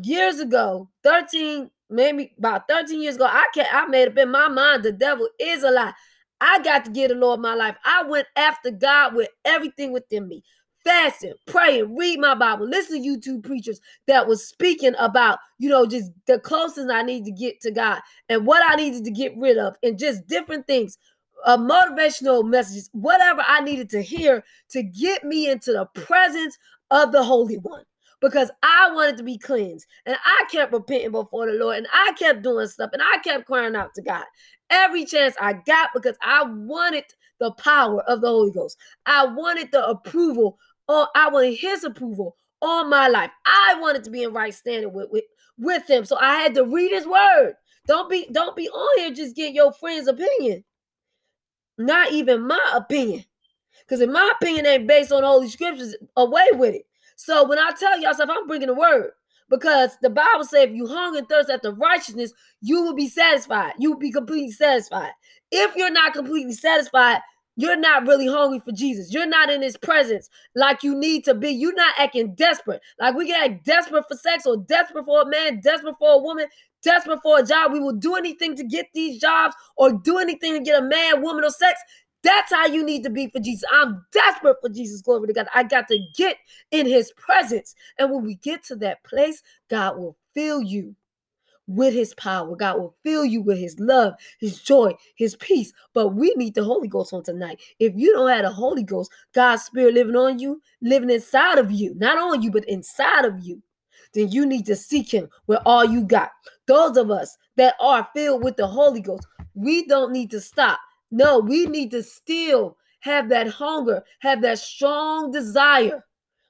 years 0.01 0.39
ago, 0.39 0.89
13, 1.03 1.73
maybe 1.91 2.33
about 2.39 2.69
13 2.69 3.03
years 3.03 3.17
ago, 3.17 3.27
I 3.27 3.49
can't 3.53 3.75
I 3.75 3.87
made 3.87 4.07
up 4.07 4.17
in 4.17 4.31
my 4.31 4.47
mind 4.47 4.85
the 4.85 4.93
devil 4.93 5.27
is 5.41 5.65
a 5.65 5.73
lie. 5.73 5.93
I 6.41 6.63
got 6.63 6.85
to 6.85 6.93
get 6.93 7.09
the 7.09 7.17
Lord 7.17 7.41
my 7.41 7.57
life. 7.57 7.75
I 7.85 8.05
went 8.05 8.29
after 8.37 8.71
God 8.71 9.17
with 9.17 9.29
everything 9.45 9.91
within 9.91 10.29
me 10.29 10.45
fasting, 10.85 11.35
praying, 11.47 11.97
read 11.97 12.21
my 12.21 12.35
Bible, 12.35 12.69
listen 12.69 13.03
to 13.03 13.09
YouTube 13.09 13.43
preachers 13.43 13.81
that 14.07 14.27
was 14.27 14.47
speaking 14.47 14.95
about, 14.99 15.39
you 15.59 15.69
know, 15.69 15.87
just 15.87 16.11
the 16.27 16.39
closest 16.39 16.91
I 16.91 17.03
need 17.03 17.25
to 17.25 17.33
get 17.33 17.61
to 17.63 17.71
God 17.71 18.01
and 18.29 18.47
what 18.47 18.63
I 18.67 18.77
needed 18.77 19.05
to 19.05 19.11
get 19.11 19.37
rid 19.37 19.59
of, 19.59 19.77
and 19.83 19.99
just 19.99 20.27
different 20.27 20.67
things, 20.67 20.99
uh, 21.45 21.57
motivational 21.57 22.49
messages, 22.49 22.91
whatever 22.93 23.43
I 23.47 23.61
needed 23.61 23.91
to 23.91 24.03
hear 24.03 24.45
to 24.71 24.83
get 24.83 25.25
me 25.25 25.49
into 25.49 25.73
the 25.73 25.87
presence 26.01 26.59
of 26.91 27.13
the 27.13 27.23
Holy 27.23 27.57
One. 27.57 27.85
Because 28.21 28.51
I 28.63 28.91
wanted 28.95 29.19
to 29.19 29.23
be 29.23 29.37
cleansed 29.37 29.87
and 30.07 30.17
I 30.25 30.45
kept 30.51 30.73
repenting 30.73 31.11
before 31.11 31.45
the 31.45 31.59
Lord 31.59 31.77
and 31.77 31.87
I 31.93 32.13
kept 32.19 32.43
doing 32.43 32.67
stuff 32.69 32.89
and 32.95 33.03
I 33.03 33.19
kept 33.19 33.45
crying 33.45 33.77
out 33.77 33.93
to 33.97 34.03
God 34.03 34.25
every 34.71 35.05
chance 35.05 35.35
I 35.39 35.53
got 35.53 35.91
because 35.93 36.17
I 36.23 36.45
wanted 36.45 37.05
the 37.39 37.51
power 37.53 38.03
of 38.03 38.21
the 38.21 38.29
Holy 38.29 38.51
Ghost. 38.51 38.79
I 39.05 39.27
wanted 39.27 39.71
the 39.73 39.87
approval 39.87 40.59
Oh, 40.89 41.09
I 41.15 41.29
wanted 41.31 41.55
his 41.55 41.85
approval 41.85 42.37
all 42.61 42.85
my 42.85 43.09
life. 43.09 43.31
I 43.47 43.77
wanted 43.81 44.05
to 44.05 44.11
be 44.11 44.23
in 44.23 44.33
right 44.33 44.55
standing 44.55 44.93
with, 44.93 45.09
with, 45.11 45.25
with 45.59 45.89
him. 45.89 46.05
So 46.05 46.17
I 46.17 46.37
had 46.37 46.55
to 46.55 46.65
read 46.65 46.93
his 46.93 47.07
word. 47.07 47.55
Don't 47.87 48.09
be 48.09 48.27
don't 48.33 48.57
be 48.57 48.69
on 48.69 48.99
here 48.99 49.11
just 49.13 49.37
get 49.37 49.53
your 49.53 49.73
friend's 49.73 50.09
opinion. 50.09 50.65
Not 51.77 52.13
even 52.13 52.47
my 52.47 52.73
opinion. 52.75 53.25
Because 53.81 54.01
if 54.01 54.09
my 54.09 54.33
opinion 54.41 54.67
ain't 54.67 54.87
based 54.87 55.13
on 55.13 55.23
holy 55.23 55.49
scriptures, 55.49 55.95
away 56.17 56.47
with 56.53 56.75
it. 56.75 56.87
So 57.17 57.47
when 57.47 57.59
I 57.59 57.73
tell 57.79 58.01
y'all 58.01 58.15
stuff, 58.15 58.31
I'm 58.33 58.47
bringing 58.47 58.69
the 58.69 58.75
word. 58.75 59.11
Because 59.51 59.99
the 60.01 60.09
Bible 60.09 60.45
says 60.45 60.69
if 60.69 60.75
you 60.75 60.87
hunger 60.87 61.19
and 61.19 61.29
thirst 61.29 61.51
after 61.51 61.73
righteousness, 61.73 62.33
you 62.63 62.83
will 62.83 62.95
be 62.95 63.09
satisfied. 63.09 63.75
You 63.79 63.93
will 63.93 63.99
be 63.99 64.11
completely 64.11 64.53
satisfied. 64.53 65.11
If 65.51 65.77
you're 65.77 65.91
not 65.91 66.15
completely 66.15 66.55
satisfied, 66.55 67.21
you're 67.57 67.77
not 67.77 68.07
really 68.07 68.27
hungry 68.27 68.61
for 68.61 68.73
Jesus. 68.73 69.13
You're 69.13 69.27
not 69.27 69.51
in 69.51 69.63
his 69.63 69.77
presence 69.77 70.29
like 70.57 70.83
you 70.83 70.95
need 70.95 71.25
to 71.25 71.35
be. 71.35 71.51
You're 71.51 71.75
not 71.75 71.95
acting 71.99 72.35
desperate. 72.35 72.81
Like 72.99 73.15
we 73.15 73.29
get 73.29 73.65
desperate 73.65 74.05
for 74.09 74.17
sex 74.17 74.47
or 74.47 74.57
desperate 74.57 75.05
for 75.05 75.23
a 75.23 75.29
man, 75.29 75.61
desperate 75.61 75.95
for 75.99 76.15
a 76.15 76.19
woman, 76.19 76.47
desperate 76.83 77.21
for 77.23 77.39
a 77.39 77.45
job. 77.45 77.73
We 77.73 77.81
will 77.81 77.95
do 77.95 78.17
anything 78.17 78.57
to 78.57 78.65
get 78.65 78.87
these 78.93 79.21
jobs 79.21 79.55
or 79.77 79.93
do 79.93 80.19
anything 80.19 80.55
to 80.55 80.61
get 80.61 80.83
a 80.83 80.85
man, 80.85 81.23
woman, 81.23 81.45
or 81.45 81.51
sex. 81.51 81.81
That's 82.25 82.53
how 82.53 82.67
you 82.67 82.85
need 82.85 83.05
to 83.05 83.11
be 83.11 83.29
for 83.29 83.39
Jesus. 83.39 83.69
I'm 83.71 84.05
desperate 84.11 84.57
for 84.61 84.71
Jesus. 84.71 85.03
Glory 85.03 85.29
to 85.29 85.35
God. 85.35 85.47
I 85.55 85.63
got 85.63 85.89
to 85.89 85.99
get 86.17 86.39
in 86.71 86.87
his 86.87 87.13
presence. 87.13 87.75
And 87.99 88.11
when 88.11 88.25
we 88.25 88.37
get 88.37 88.65
to 88.65 88.77
that 88.77 89.05
place, 89.05 89.43
God 89.69 89.99
will 89.99 90.17
fill 90.33 90.63
you 90.63 90.97
with 91.67 91.95
his 91.95 92.15
power. 92.15 92.55
God 92.57 92.79
will 92.79 92.97
fill 93.03 93.25
you 93.25 93.43
with 93.43 93.59
his 93.59 93.79
love, 93.79 94.15
his 94.39 94.61
joy, 94.61 94.93
his 95.17 95.37
peace. 95.37 95.73
But 95.93 96.09
we 96.09 96.35
need 96.37 96.55
the 96.55 96.65
Holy 96.65 96.89
Ghost 96.89 97.13
on 97.13 97.23
tonight. 97.23 97.61
If 97.79 97.95
you 97.97 98.13
don't 98.13 98.29
have 98.29 98.43
the 98.43 98.51
Holy 98.51 98.83
Ghost, 98.83 99.11
God's 99.33 99.63
spirit 99.63 99.95
living 99.95 100.17
on 100.17 100.39
you, 100.39 100.61
living 100.83 101.11
inside 101.11 101.59
of 101.59 101.71
you, 101.71 101.95
not 101.97 102.19
on 102.19 102.43
you, 102.43 102.51
but 102.51 102.69
inside 102.69 103.25
of 103.25 103.41
you, 103.41 103.63
then 104.13 104.31
you 104.31 104.47
need 104.47 104.67
to 104.67 104.77
seek 104.77 105.13
him 105.13 105.29
with 105.47 105.59
all 105.67 105.85
you 105.85 106.03
got. 106.03 106.31
Those 106.67 106.97
of 106.97 107.11
us 107.11 107.37
that 107.57 107.75
are 107.81 108.09
filled 108.15 108.45
with 108.45 108.57
the 108.57 108.67
Holy 108.67 109.01
Ghost, 109.01 109.27
we 109.55 109.87
don't 109.87 110.13
need 110.13 110.31
to 110.31 110.41
stop. 110.41 110.79
No, 111.11 111.39
we 111.39 111.67
need 111.67 111.91
to 111.93 112.03
still 112.03 112.77
have 113.01 113.29
that 113.29 113.49
hunger, 113.49 114.03
have 114.21 114.41
that 114.43 114.59
strong 114.59 115.31
desire 115.31 116.05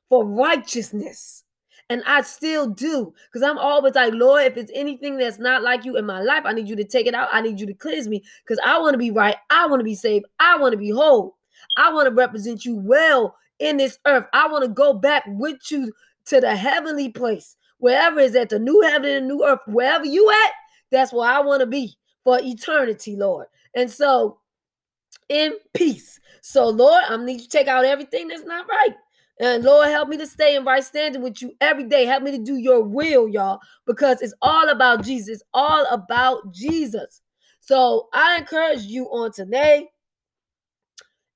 for 0.08 0.24
righteousness 0.24 1.43
and 1.90 2.02
I 2.06 2.22
still 2.22 2.68
do. 2.68 3.12
Because 3.26 3.42
I'm 3.42 3.58
always 3.58 3.94
like, 3.94 4.14
Lord, 4.14 4.44
if 4.44 4.56
it's 4.56 4.72
anything 4.74 5.16
that's 5.16 5.38
not 5.38 5.62
like 5.62 5.84
you 5.84 5.96
in 5.96 6.06
my 6.06 6.20
life, 6.20 6.42
I 6.44 6.52
need 6.52 6.68
you 6.68 6.76
to 6.76 6.84
take 6.84 7.06
it 7.06 7.14
out. 7.14 7.28
I 7.32 7.40
need 7.40 7.60
you 7.60 7.66
to 7.66 7.74
cleanse 7.74 8.08
me. 8.08 8.22
Because 8.44 8.58
I 8.64 8.78
want 8.78 8.94
to 8.94 8.98
be 8.98 9.10
right. 9.10 9.36
I 9.50 9.66
want 9.66 9.80
to 9.80 9.84
be 9.84 9.94
saved. 9.94 10.26
I 10.40 10.56
want 10.56 10.72
to 10.72 10.78
be 10.78 10.90
whole. 10.90 11.36
I 11.76 11.92
want 11.92 12.08
to 12.08 12.14
represent 12.14 12.64
you 12.64 12.76
well 12.76 13.36
in 13.58 13.76
this 13.76 13.98
earth. 14.06 14.26
I 14.32 14.48
want 14.48 14.64
to 14.64 14.68
go 14.68 14.92
back 14.92 15.24
with 15.26 15.58
you 15.70 15.92
to 16.26 16.40
the 16.40 16.56
heavenly 16.56 17.10
place. 17.10 17.56
Wherever 17.78 18.20
is 18.20 18.34
at 18.34 18.48
the 18.48 18.58
new 18.58 18.80
heaven 18.82 19.10
and 19.10 19.28
new 19.28 19.44
earth, 19.44 19.60
wherever 19.66 20.06
you 20.06 20.30
at, 20.30 20.52
that's 20.90 21.12
where 21.12 21.28
I 21.28 21.40
want 21.40 21.60
to 21.60 21.66
be 21.66 21.96
for 22.22 22.38
eternity, 22.40 23.16
Lord. 23.16 23.46
And 23.74 23.90
so 23.90 24.38
in 25.28 25.54
peace. 25.72 26.20
So, 26.40 26.68
Lord, 26.68 27.02
I 27.08 27.16
need 27.16 27.34
you 27.34 27.40
to 27.40 27.48
take 27.48 27.68
out 27.68 27.84
everything 27.84 28.28
that's 28.28 28.44
not 28.44 28.68
right. 28.68 28.94
And 29.40 29.64
Lord, 29.64 29.88
help 29.88 30.08
me 30.08 30.16
to 30.18 30.26
stay 30.26 30.56
in 30.56 30.64
right 30.64 30.84
standing 30.84 31.22
with 31.22 31.42
you 31.42 31.52
every 31.60 31.84
day. 31.84 32.04
Help 32.04 32.22
me 32.22 32.30
to 32.30 32.38
do 32.38 32.56
your 32.56 32.82
will, 32.82 33.28
y'all, 33.28 33.58
because 33.86 34.22
it's 34.22 34.34
all 34.42 34.68
about 34.68 35.02
Jesus. 35.02 35.42
All 35.52 35.84
about 35.90 36.52
Jesus. 36.52 37.20
So 37.60 38.08
I 38.12 38.38
encourage 38.38 38.82
you 38.82 39.06
on 39.06 39.32
today 39.32 39.88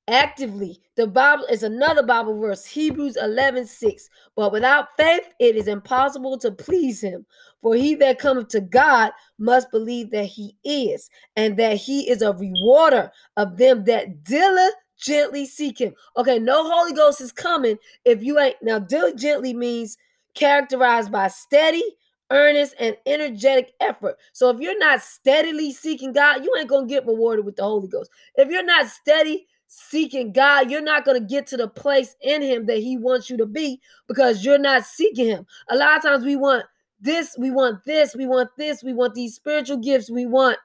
actively. 0.08 0.80
The 0.96 1.06
Bible 1.06 1.44
is 1.44 1.62
another 1.62 2.02
Bible 2.02 2.38
verse, 2.38 2.64
Hebrews 2.64 3.16
11 3.16 3.66
6. 3.66 4.08
But 4.36 4.52
without 4.52 4.88
faith, 4.96 5.32
it 5.38 5.56
is 5.56 5.68
impossible 5.68 6.38
to 6.38 6.50
please 6.50 7.00
him. 7.00 7.26
For 7.62 7.74
he 7.74 7.94
that 7.96 8.18
cometh 8.18 8.48
to 8.48 8.60
God 8.60 9.12
must 9.38 9.70
believe 9.70 10.10
that 10.10 10.26
he 10.26 10.56
is, 10.64 11.10
and 11.36 11.56
that 11.58 11.76
he 11.76 12.08
is 12.08 12.22
a 12.22 12.32
rewarder 12.32 13.10
of 13.36 13.56
them 13.56 13.84
that 13.84 14.22
diligently 14.22 14.74
Gently 14.98 15.46
seek 15.46 15.80
him. 15.80 15.94
Okay, 16.16 16.38
no 16.38 16.68
Holy 16.70 16.92
Ghost 16.92 17.20
is 17.20 17.32
coming 17.32 17.78
if 18.04 18.22
you 18.22 18.38
ain't. 18.38 18.56
Now, 18.62 18.78
diligently 18.78 19.54
means 19.54 19.96
characterized 20.34 21.10
by 21.12 21.28
steady, 21.28 21.84
earnest, 22.30 22.74
and 22.78 22.96
energetic 23.06 23.72
effort. 23.80 24.16
So 24.32 24.50
if 24.50 24.60
you're 24.60 24.78
not 24.78 25.00
steadily 25.00 25.72
seeking 25.72 26.12
God, 26.12 26.44
you 26.44 26.52
ain't 26.58 26.68
going 26.68 26.88
to 26.88 26.92
get 26.92 27.06
rewarded 27.06 27.44
with 27.44 27.56
the 27.56 27.62
Holy 27.62 27.88
Ghost. 27.88 28.10
If 28.34 28.48
you're 28.48 28.64
not 28.64 28.88
steady 28.88 29.46
seeking 29.68 30.32
God, 30.32 30.70
you're 30.70 30.82
not 30.82 31.04
going 31.04 31.20
to 31.20 31.26
get 31.26 31.46
to 31.48 31.56
the 31.56 31.68
place 31.68 32.16
in 32.20 32.42
Him 32.42 32.66
that 32.66 32.78
He 32.78 32.96
wants 32.96 33.30
you 33.30 33.36
to 33.36 33.46
be 33.46 33.80
because 34.08 34.44
you're 34.44 34.58
not 34.58 34.84
seeking 34.84 35.26
Him. 35.26 35.46
A 35.68 35.76
lot 35.76 35.96
of 35.96 36.02
times 36.02 36.24
we 36.24 36.36
want 36.36 36.64
this, 37.00 37.36
we 37.38 37.50
want 37.50 37.84
this, 37.84 38.16
we 38.16 38.26
want 38.26 38.50
this, 38.56 38.82
we 38.82 38.92
want 38.92 39.14
these 39.14 39.34
spiritual 39.34 39.76
gifts, 39.76 40.10
we 40.10 40.26
want 40.26 40.58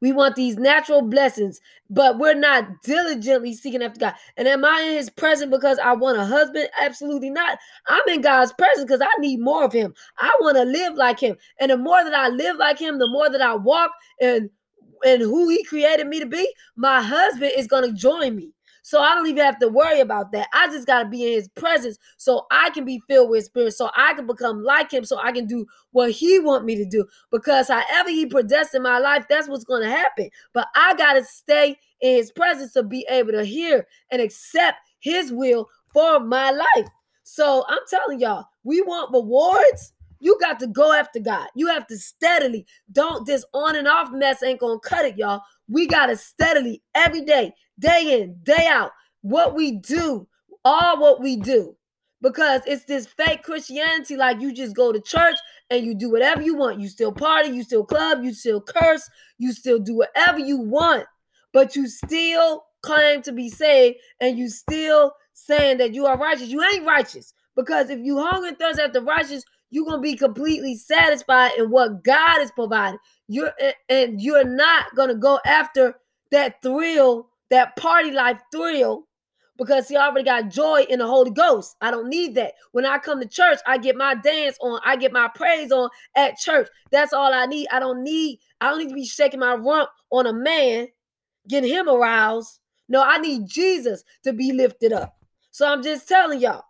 we 0.00 0.12
want 0.12 0.36
these 0.36 0.56
natural 0.56 1.02
blessings, 1.02 1.60
but 1.88 2.18
we're 2.18 2.34
not 2.34 2.82
diligently 2.82 3.54
seeking 3.54 3.82
after 3.82 4.00
God. 4.00 4.14
And 4.36 4.46
am 4.46 4.64
I 4.64 4.82
in 4.82 4.96
his 4.96 5.10
presence 5.10 5.50
because 5.50 5.78
I 5.78 5.94
want 5.94 6.18
a 6.18 6.24
husband? 6.24 6.68
Absolutely 6.80 7.30
not. 7.30 7.58
I'm 7.88 8.02
in 8.08 8.20
God's 8.20 8.52
presence 8.52 8.84
because 8.84 9.00
I 9.00 9.20
need 9.20 9.40
more 9.40 9.64
of 9.64 9.72
him. 9.72 9.94
I 10.18 10.36
want 10.40 10.56
to 10.56 10.64
live 10.64 10.94
like 10.94 11.20
him. 11.20 11.36
And 11.58 11.70
the 11.70 11.78
more 11.78 12.02
that 12.04 12.14
I 12.14 12.28
live 12.28 12.56
like 12.56 12.78
him, 12.78 12.98
the 12.98 13.08
more 13.08 13.30
that 13.30 13.40
I 13.40 13.54
walk 13.54 13.92
and 14.20 14.50
and 15.04 15.20
who 15.20 15.48
he 15.48 15.62
created 15.64 16.06
me 16.06 16.18
to 16.20 16.26
be, 16.26 16.48
my 16.74 17.02
husband 17.02 17.52
is 17.54 17.66
going 17.66 17.84
to 17.84 17.92
join 17.92 18.34
me. 18.34 18.50
So 18.86 19.00
I 19.00 19.16
don't 19.16 19.26
even 19.26 19.44
have 19.44 19.58
to 19.58 19.68
worry 19.68 19.98
about 19.98 20.30
that. 20.30 20.46
I 20.52 20.68
just 20.68 20.86
got 20.86 21.02
to 21.02 21.08
be 21.08 21.26
in 21.26 21.32
his 21.32 21.48
presence 21.48 21.98
so 22.18 22.46
I 22.52 22.70
can 22.70 22.84
be 22.84 23.02
filled 23.08 23.30
with 23.30 23.44
spirit, 23.44 23.72
so 23.72 23.90
I 23.96 24.14
can 24.14 24.28
become 24.28 24.62
like 24.62 24.92
him, 24.92 25.04
so 25.04 25.18
I 25.18 25.32
can 25.32 25.48
do 25.48 25.66
what 25.90 26.12
he 26.12 26.38
want 26.38 26.64
me 26.64 26.76
to 26.76 26.84
do. 26.84 27.04
Because 27.32 27.66
however 27.66 28.10
he 28.10 28.26
predestined 28.26 28.84
my 28.84 29.00
life, 29.00 29.24
that's 29.28 29.48
what's 29.48 29.64
going 29.64 29.82
to 29.82 29.90
happen. 29.90 30.30
But 30.52 30.68
I 30.76 30.94
got 30.94 31.14
to 31.14 31.24
stay 31.24 31.76
in 32.00 32.14
his 32.14 32.30
presence 32.30 32.74
to 32.74 32.84
be 32.84 33.04
able 33.10 33.32
to 33.32 33.44
hear 33.44 33.88
and 34.12 34.22
accept 34.22 34.78
his 35.00 35.32
will 35.32 35.68
for 35.92 36.20
my 36.20 36.52
life. 36.52 36.88
So 37.24 37.64
I'm 37.66 37.82
telling 37.90 38.20
y'all, 38.20 38.44
we 38.62 38.82
want 38.82 39.12
rewards. 39.12 39.94
You 40.20 40.38
got 40.40 40.58
to 40.60 40.66
go 40.66 40.92
after 40.92 41.20
God. 41.20 41.48
You 41.54 41.68
have 41.68 41.86
to 41.88 41.98
steadily. 41.98 42.66
Don't 42.92 43.26
this 43.26 43.44
on 43.52 43.76
and 43.76 43.88
off 43.88 44.10
mess 44.12 44.42
ain't 44.42 44.60
gonna 44.60 44.78
cut 44.80 45.04
it, 45.04 45.16
y'all. 45.16 45.42
We 45.68 45.86
got 45.86 46.06
to 46.06 46.16
steadily 46.16 46.82
every 46.94 47.22
day, 47.22 47.52
day 47.78 48.20
in, 48.20 48.38
day 48.42 48.66
out, 48.68 48.92
what 49.22 49.54
we 49.54 49.72
do, 49.72 50.26
all 50.64 51.00
what 51.00 51.20
we 51.20 51.36
do. 51.36 51.76
Because 52.22 52.62
it's 52.66 52.86
this 52.86 53.06
fake 53.06 53.42
Christianity, 53.42 54.16
like 54.16 54.40
you 54.40 54.52
just 54.52 54.74
go 54.74 54.90
to 54.90 55.00
church 55.00 55.36
and 55.70 55.84
you 55.84 55.94
do 55.94 56.10
whatever 56.10 56.40
you 56.40 56.56
want. 56.56 56.80
You 56.80 56.88
still 56.88 57.12
party, 57.12 57.50
you 57.50 57.62
still 57.62 57.84
club, 57.84 58.24
you 58.24 58.32
still 58.32 58.60
curse, 58.60 59.08
you 59.38 59.52
still 59.52 59.78
do 59.78 59.96
whatever 59.96 60.38
you 60.38 60.58
want, 60.58 61.04
but 61.52 61.76
you 61.76 61.86
still 61.86 62.64
claim 62.82 63.20
to 63.22 63.32
be 63.32 63.50
saved 63.50 63.98
and 64.20 64.38
you 64.38 64.48
still 64.48 65.12
saying 65.34 65.78
that 65.78 65.92
you 65.92 66.06
are 66.06 66.16
righteous. 66.16 66.48
You 66.48 66.62
ain't 66.62 66.86
righteous. 66.86 67.34
Because 67.54 67.90
if 67.90 67.98
you 68.00 68.18
hunger 68.18 68.48
and 68.48 68.58
thirst 68.58 68.78
after 68.78 69.00
righteous, 69.00 69.42
you're 69.70 69.86
gonna 69.86 70.00
be 70.00 70.14
completely 70.14 70.74
satisfied 70.76 71.52
in 71.58 71.70
what 71.70 72.04
God 72.04 72.40
is 72.40 72.50
providing. 72.52 72.98
You're 73.28 73.52
and 73.88 74.20
you're 74.20 74.44
not 74.44 74.94
gonna 74.94 75.14
go 75.14 75.40
after 75.44 75.96
that 76.30 76.62
thrill, 76.62 77.28
that 77.50 77.76
party 77.76 78.10
life 78.10 78.40
thrill, 78.52 79.06
because 79.56 79.88
he 79.88 79.96
already 79.96 80.24
got 80.24 80.50
joy 80.50 80.84
in 80.88 80.98
the 80.98 81.06
Holy 81.06 81.30
Ghost. 81.30 81.76
I 81.80 81.90
don't 81.90 82.08
need 82.08 82.34
that. 82.34 82.54
When 82.72 82.84
I 82.84 82.98
come 82.98 83.20
to 83.20 83.28
church, 83.28 83.58
I 83.66 83.78
get 83.78 83.96
my 83.96 84.14
dance 84.14 84.56
on, 84.60 84.80
I 84.84 84.96
get 84.96 85.12
my 85.12 85.28
praise 85.34 85.72
on 85.72 85.88
at 86.14 86.36
church. 86.36 86.68
That's 86.90 87.12
all 87.12 87.32
I 87.32 87.46
need. 87.46 87.68
I 87.70 87.80
don't 87.80 88.02
need, 88.02 88.40
I 88.60 88.68
don't 88.68 88.78
need 88.78 88.88
to 88.90 88.94
be 88.94 89.06
shaking 89.06 89.40
my 89.40 89.54
rump 89.54 89.88
on 90.10 90.26
a 90.26 90.32
man, 90.32 90.88
getting 91.48 91.70
him 91.70 91.88
aroused. 91.88 92.60
No, 92.88 93.02
I 93.02 93.18
need 93.18 93.46
Jesus 93.46 94.04
to 94.24 94.32
be 94.32 94.52
lifted 94.52 94.92
up. 94.92 95.14
So 95.50 95.66
I'm 95.66 95.82
just 95.82 96.06
telling 96.06 96.40
y'all, 96.40 96.64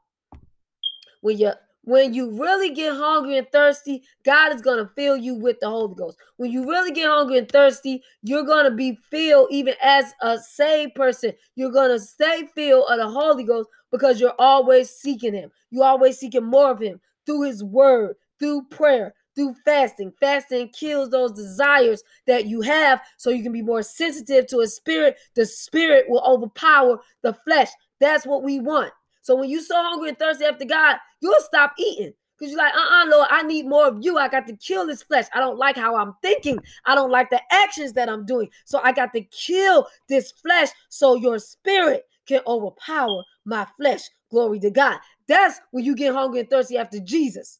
when 1.20 1.38
you 1.38 1.52
when 1.86 2.14
you 2.14 2.36
really 2.36 2.74
get 2.74 2.96
hungry 2.96 3.38
and 3.38 3.46
thirsty, 3.52 4.02
God 4.24 4.52
is 4.52 4.60
going 4.60 4.78
to 4.78 4.90
fill 4.96 5.16
you 5.16 5.36
with 5.36 5.60
the 5.60 5.68
Holy 5.68 5.94
Ghost. 5.94 6.18
When 6.36 6.50
you 6.50 6.68
really 6.68 6.90
get 6.90 7.06
hungry 7.08 7.38
and 7.38 7.48
thirsty, 7.48 8.02
you're 8.22 8.44
going 8.44 8.64
to 8.64 8.72
be 8.72 8.98
filled 9.08 9.48
even 9.52 9.74
as 9.80 10.12
a 10.20 10.36
saved 10.38 10.96
person. 10.96 11.32
You're 11.54 11.70
going 11.70 11.90
to 11.90 12.00
stay 12.00 12.48
filled 12.56 12.86
of 12.90 12.98
the 12.98 13.08
Holy 13.08 13.44
Ghost 13.44 13.68
because 13.92 14.20
you're 14.20 14.34
always 14.36 14.90
seeking 14.90 15.32
Him. 15.32 15.52
You're 15.70 15.84
always 15.84 16.18
seeking 16.18 16.44
more 16.44 16.72
of 16.72 16.80
Him 16.80 17.00
through 17.24 17.42
His 17.42 17.62
Word, 17.62 18.16
through 18.40 18.64
prayer, 18.68 19.14
through 19.36 19.54
fasting. 19.64 20.12
Fasting 20.18 20.70
kills 20.70 21.10
those 21.10 21.32
desires 21.32 22.02
that 22.26 22.46
you 22.46 22.62
have 22.62 23.00
so 23.16 23.30
you 23.30 23.44
can 23.44 23.52
be 23.52 23.62
more 23.62 23.84
sensitive 23.84 24.48
to 24.48 24.58
a 24.58 24.66
spirit. 24.66 25.18
The 25.36 25.46
spirit 25.46 26.06
will 26.08 26.24
overpower 26.26 26.98
the 27.22 27.34
flesh. 27.44 27.70
That's 28.00 28.26
what 28.26 28.42
we 28.42 28.58
want. 28.58 28.92
So 29.26 29.34
when 29.34 29.50
you 29.50 29.60
so 29.60 29.74
hungry 29.74 30.10
and 30.10 30.18
thirsty 30.20 30.44
after 30.44 30.64
God, 30.64 30.98
you'll 31.20 31.34
stop 31.40 31.72
eating. 31.80 32.12
Because 32.38 32.52
you're 32.52 32.62
like, 32.62 32.72
uh-uh, 32.72 33.06
Lord, 33.10 33.26
I 33.28 33.42
need 33.42 33.66
more 33.66 33.88
of 33.88 33.98
you. 34.00 34.18
I 34.18 34.28
got 34.28 34.46
to 34.46 34.56
kill 34.56 34.86
this 34.86 35.02
flesh. 35.02 35.24
I 35.34 35.40
don't 35.40 35.58
like 35.58 35.74
how 35.74 35.96
I'm 35.96 36.14
thinking. 36.22 36.60
I 36.84 36.94
don't 36.94 37.10
like 37.10 37.30
the 37.30 37.40
actions 37.50 37.92
that 37.94 38.08
I'm 38.08 38.24
doing. 38.24 38.50
So 38.66 38.78
I 38.84 38.92
got 38.92 39.12
to 39.14 39.22
kill 39.22 39.88
this 40.08 40.30
flesh 40.30 40.68
so 40.90 41.16
your 41.16 41.40
spirit 41.40 42.04
can 42.28 42.40
overpower 42.46 43.24
my 43.44 43.66
flesh. 43.76 44.02
Glory 44.30 44.60
to 44.60 44.70
God. 44.70 44.98
That's 45.26 45.60
when 45.72 45.84
you 45.84 45.96
get 45.96 46.14
hungry 46.14 46.38
and 46.38 46.48
thirsty 46.50 46.78
after 46.78 47.00
Jesus. 47.00 47.58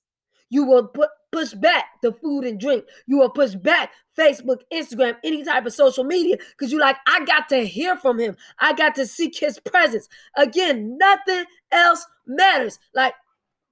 You 0.51 0.67
will 0.67 0.87
put 0.87 1.09
push 1.37 1.53
back 1.53 1.85
the 2.01 2.13
food 2.13 2.45
and 2.45 2.59
drink. 2.59 2.85
You 3.07 3.19
will 3.19 3.29
push 3.29 3.55
back 3.55 3.91
Facebook, 4.19 4.61
Instagram, 4.73 5.17
any 5.23 5.45
type 5.45 5.67
of 5.67 5.75
social 5.75 6.03
media 6.03 6.37
because 6.39 6.73
you're 6.73 6.81
like, 6.81 6.97
I 7.07 7.27
got 7.27 7.51
to 7.51 7.67
hear 7.67 7.95
from 7.97 8.19
him. 8.19 8.37
I 8.59 8.73
got 8.73 8.95
to 8.95 9.07
seek 9.07 9.39
his 9.39 9.59
presence. 9.59 10.09
Again, 10.35 10.97
nothing 10.99 11.45
else 11.71 12.07
matters. 12.27 12.79
Like 12.95 13.13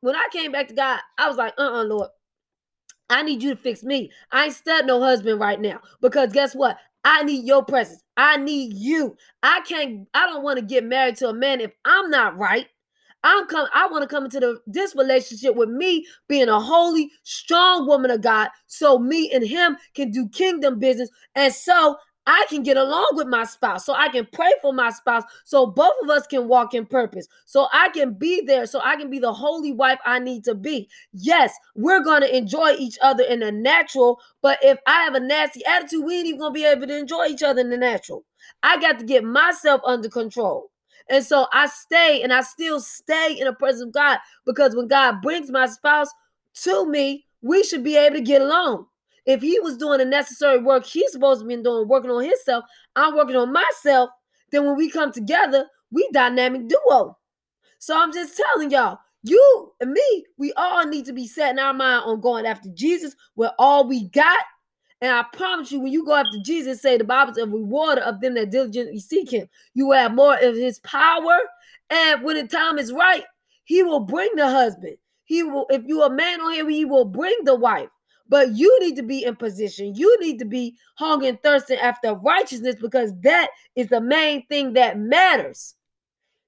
when 0.03 0.15
I 0.15 0.29
came 0.31 0.53
back 0.53 0.69
to 0.69 0.75
God, 0.75 1.01
I 1.17 1.27
was 1.27 1.39
like, 1.39 1.55
uh 1.57 1.81
uh 1.81 1.85
Lord, 1.85 2.11
I 3.09 3.23
need 3.23 3.43
you 3.43 3.55
to 3.55 3.61
fix 3.61 3.83
me. 3.83 4.11
I 4.31 4.45
ain't 4.45 4.55
stud 4.55 4.87
no 4.87 5.01
husband 5.01 5.41
right 5.41 5.61
now 5.61 5.81
because 6.03 6.33
guess 6.33 6.55
what? 6.55 6.77
I 7.03 7.23
need 7.23 7.47
your 7.47 7.65
presence. 7.65 8.03
I 8.19 8.37
need 8.37 8.75
you. 8.75 9.17
I 9.43 9.63
can't, 9.67 10.07
I 10.13 10.27
don't 10.27 10.43
want 10.43 10.59
to 10.59 10.65
get 10.65 10.85
married 10.85 11.17
to 11.17 11.29
a 11.29 11.35
man 11.35 11.63
if 11.63 11.73
I'm 11.87 12.11
not 12.11 12.37
right. 12.37 12.67
I'm 13.25 13.47
come. 13.47 13.67
I 13.75 13.89
want 13.89 14.03
to 14.03 14.09
come 14.09 14.25
into 14.27 14.39
the, 14.39 14.61
this 14.67 14.95
relationship 14.95 15.57
with 15.57 15.71
me 15.71 16.07
being 16.29 16.49
a 16.49 16.61
holy, 16.61 17.11
strong 17.25 17.87
woman 17.87 18.11
of 18.11 18.21
God, 18.21 18.51
so 18.67 18.99
me 18.99 19.31
and 19.33 19.45
him 19.45 19.77
can 19.95 20.11
do 20.11 20.29
kingdom 20.29 20.79
business, 20.79 21.09
and 21.35 21.53
so 21.53 21.97
I 22.27 22.47
can 22.49 22.63
get 22.63 22.77
along 22.77 23.11
with 23.13 23.27
my 23.27 23.45
spouse, 23.45 23.85
so 23.85 23.93
I 23.93 24.09
can 24.09 24.27
pray 24.33 24.53
for 24.63 24.73
my 24.73 24.91
spouse, 24.91 25.25
so 25.45 25.67
both 25.67 25.95
of 26.03 26.11
us 26.11 26.27
can 26.27 26.49
walk 26.49 26.73
in 26.73 26.87
purpose, 26.87 27.27
so 27.45 27.67
I 27.73 27.89
can 27.91 28.15
be 28.15 28.43
there, 28.47 28.67
so 28.67 28.81
I 28.83 28.97
can 28.97 29.11
be 29.11 29.19
the 29.19 29.33
holy 29.33 29.73
wife 29.73 29.99
I 30.05 30.19
need 30.19 30.45
to 30.45 30.55
be. 30.55 30.89
Yes, 31.13 31.55
we're 31.75 32.03
going 32.03 32.23
to 32.23 32.37
enjoy 32.37 32.73
each 32.79 32.99
other 33.03 33.25
in 33.25 33.41
the 33.41 33.53
natural, 33.53 34.21
but 34.41 34.59
if 34.63 34.79
I 34.87 35.03
have 35.03 35.15
a 35.15 35.21
nasty 35.21 35.65
attitude, 35.67 36.05
we 36.05 36.19
ain't 36.19 36.27
even 36.27 36.41
going 36.41 36.53
to 36.53 36.59
be 36.59 36.65
able 36.65 36.87
to 36.87 36.99
enjoy 36.99 37.27
each 37.27 37.43
other 37.43 37.61
in 37.61 37.71
the 37.71 37.77
natural. 37.77 38.25
I 38.63 38.81
got 38.81 38.99
to 38.99 39.05
get 39.05 39.25
myself 39.25 39.81
under 39.85 40.09
control. 40.09 40.71
And 41.11 41.25
so 41.25 41.47
I 41.53 41.67
stay 41.67 42.23
and 42.23 42.33
I 42.33 42.41
still 42.41 42.81
stay 42.81 43.37
in 43.39 43.45
the 43.45 43.53
presence 43.53 43.89
of 43.89 43.93
God 43.93 44.19
because 44.47 44.75
when 44.75 44.89
God 44.89 45.21
brings 45.21 45.51
my 45.51 45.67
spouse 45.67 46.09
to 46.63 46.89
me, 46.89 47.27
we 47.43 47.63
should 47.63 47.85
be 47.85 47.97
able 47.97 48.17
to 48.17 48.23
get 48.23 48.41
along. 48.43 48.87
If 49.27 49.43
he 49.43 49.59
was 49.61 49.77
doing 49.77 49.99
the 49.99 50.05
necessary 50.05 50.59
work 50.59 50.85
he's 50.85 51.13
supposed 51.13 51.41
to 51.41 51.47
be 51.47 51.57
doing, 51.57 51.89
working 51.89 52.11
on 52.11 52.25
himself, 52.25 52.65
I'm 52.97 53.17
working 53.17 53.37
on 53.37 53.53
myself, 53.53 54.11
then 54.51 54.67
when 54.67 54.77
we 54.77 54.91
come 54.91 55.13
together, 55.13 55.67
we 55.91 56.09
dynamic 56.13 56.69
duo. 56.69 57.17
So 57.79 57.99
I'm 57.99 58.13
just 58.13 58.37
telling 58.37 58.71
y'all, 58.71 58.99
you 59.23 59.73
and 59.81 59.93
me, 59.93 60.25
we 60.37 60.53
all 60.55 60.87
need 60.87 61.07
to 61.07 61.13
be 61.13 61.27
setting 61.27 61.59
our 61.59 61.73
mind 61.73 62.03
on 62.05 62.21
going 62.21 62.47
after 62.47 62.69
Jesus 62.75 63.15
with 63.37 63.51
all 63.59 63.87
we 63.87 64.09
got. 64.09 64.45
And 65.05 65.13
I 65.13 65.23
promise 65.37 65.71
you, 65.71 65.81
when 65.81 65.93
you 65.93 66.03
go 66.03 66.15
after 66.15 66.39
Jesus, 66.39 66.81
say 66.81 66.97
the 66.97 67.05
Bible's 67.05 67.37
a 67.37 67.47
rewarder 67.47 68.01
of 68.01 68.23
them 68.23 68.33
that 68.37 68.51
diligently 68.51 68.99
seek 69.01 69.31
him. 69.31 69.47
You 69.75 69.91
have 69.91 70.15
more 70.15 70.35
of 70.35 70.57
his 70.57 70.79
power. 70.79 71.41
And 71.91 72.23
when 72.23 72.37
the 72.37 72.49
time 72.49 72.79
is 72.79 72.91
right, 72.91 73.23
he 73.65 73.83
will 73.83 74.01
bring 74.01 74.35
the 74.35 74.49
husband. 74.49 74.97
He 75.25 75.43
will, 75.43 75.67
if 75.69 75.83
you 75.85 76.03
a 76.05 76.09
man 76.09 76.41
on 76.41 76.55
here, 76.55 76.67
he 76.71 76.87
will 76.87 77.05
bring 77.05 77.37
the 77.45 77.55
wife. 77.55 77.91
But 78.31 78.57
you 78.57 78.81
need 78.81 78.97
to 78.97 79.03
be 79.03 79.25
in 79.25 79.37
position. 79.37 79.95
You 79.95 80.19
need 80.23 80.39
to 80.39 80.47
be 80.47 80.75
hungry 80.95 81.29
and 81.29 81.43
thirsting 81.43 81.77
after 81.81 82.15
righteousness 82.15 82.77
because 82.81 83.13
that 83.21 83.51
is 83.77 83.89
the 83.89 84.01
main 84.01 84.47
thing 84.47 84.73
that 84.73 84.99
matters. 84.99 85.75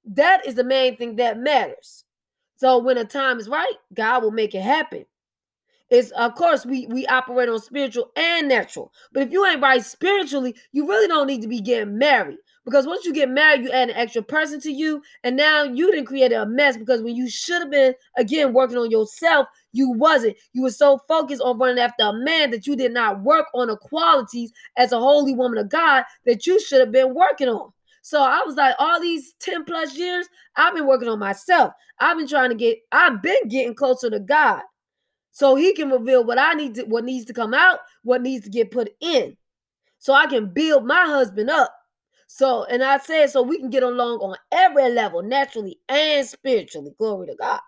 That 0.06 0.46
is 0.46 0.54
the 0.54 0.64
main 0.64 0.96
thing 0.96 1.16
that 1.16 1.38
matters. 1.38 2.04
So 2.56 2.78
when 2.78 2.96
the 2.96 3.04
time 3.04 3.38
is 3.38 3.50
right, 3.50 3.74
God 3.92 4.22
will 4.22 4.30
make 4.30 4.54
it 4.54 4.62
happen. 4.62 5.04
It's 5.90 6.10
of 6.12 6.34
course 6.34 6.66
we 6.66 6.86
we 6.88 7.06
operate 7.06 7.48
on 7.48 7.60
spiritual 7.60 8.10
and 8.16 8.48
natural. 8.48 8.92
But 9.12 9.24
if 9.24 9.32
you 9.32 9.46
ain't 9.46 9.62
right 9.62 9.84
spiritually, 9.84 10.54
you 10.72 10.88
really 10.88 11.06
don't 11.06 11.26
need 11.26 11.42
to 11.42 11.48
be 11.48 11.60
getting 11.60 11.98
married. 11.98 12.38
Because 12.64 12.84
once 12.84 13.04
you 13.04 13.12
get 13.12 13.30
married, 13.30 13.62
you 13.62 13.70
add 13.70 13.90
an 13.90 13.96
extra 13.96 14.22
person 14.22 14.58
to 14.62 14.72
you, 14.72 15.00
and 15.22 15.36
now 15.36 15.62
you 15.62 15.92
didn't 15.92 16.06
create 16.06 16.32
a 16.32 16.44
mess. 16.46 16.76
Because 16.76 17.00
when 17.00 17.14
you 17.14 17.30
should 17.30 17.62
have 17.62 17.70
been 17.70 17.94
again 18.16 18.52
working 18.52 18.76
on 18.76 18.90
yourself, 18.90 19.46
you 19.72 19.92
wasn't. 19.92 20.36
You 20.52 20.62
were 20.62 20.70
so 20.70 20.98
focused 21.06 21.42
on 21.42 21.58
running 21.58 21.78
after 21.78 22.02
a 22.04 22.12
man 22.12 22.50
that 22.50 22.66
you 22.66 22.74
did 22.74 22.92
not 22.92 23.22
work 23.22 23.46
on 23.54 23.68
the 23.68 23.76
qualities 23.76 24.52
as 24.76 24.90
a 24.90 24.98
holy 24.98 25.34
woman 25.34 25.58
of 25.58 25.68
God 25.68 26.02
that 26.24 26.46
you 26.46 26.60
should 26.60 26.80
have 26.80 26.90
been 26.90 27.14
working 27.14 27.48
on. 27.48 27.72
So 28.02 28.20
I 28.20 28.42
was 28.44 28.56
like, 28.56 28.74
all 28.78 29.00
these 29.00 29.34
10 29.40 29.64
plus 29.64 29.96
years, 29.96 30.28
I've 30.56 30.74
been 30.74 30.86
working 30.86 31.08
on 31.08 31.18
myself. 31.18 31.72
I've 32.00 32.16
been 32.16 32.28
trying 32.28 32.50
to 32.50 32.56
get, 32.56 32.78
I've 32.90 33.22
been 33.22 33.48
getting 33.48 33.74
closer 33.74 34.10
to 34.10 34.20
God. 34.20 34.62
So 35.36 35.54
he 35.54 35.74
can 35.74 35.90
reveal 35.90 36.24
what 36.24 36.38
I 36.38 36.54
need 36.54 36.76
to, 36.76 36.84
what 36.84 37.04
needs 37.04 37.26
to 37.26 37.34
come 37.34 37.52
out, 37.52 37.80
what 38.02 38.22
needs 38.22 38.44
to 38.44 38.50
get 38.50 38.70
put 38.70 38.88
in. 39.00 39.36
So 39.98 40.14
I 40.14 40.26
can 40.26 40.52
build 40.52 40.86
my 40.86 41.04
husband 41.04 41.50
up 41.50 41.72
so, 42.26 42.64
and 42.64 42.82
I 42.82 42.98
said, 42.98 43.30
so 43.30 43.42
we 43.42 43.58
can 43.58 43.70
get 43.70 43.82
along 43.82 44.18
on 44.18 44.36
every 44.50 44.90
level, 44.90 45.22
naturally 45.22 45.78
and 45.88 46.26
spiritually. 46.26 46.92
Glory 46.98 47.28
to 47.28 47.34
God. 47.36 47.60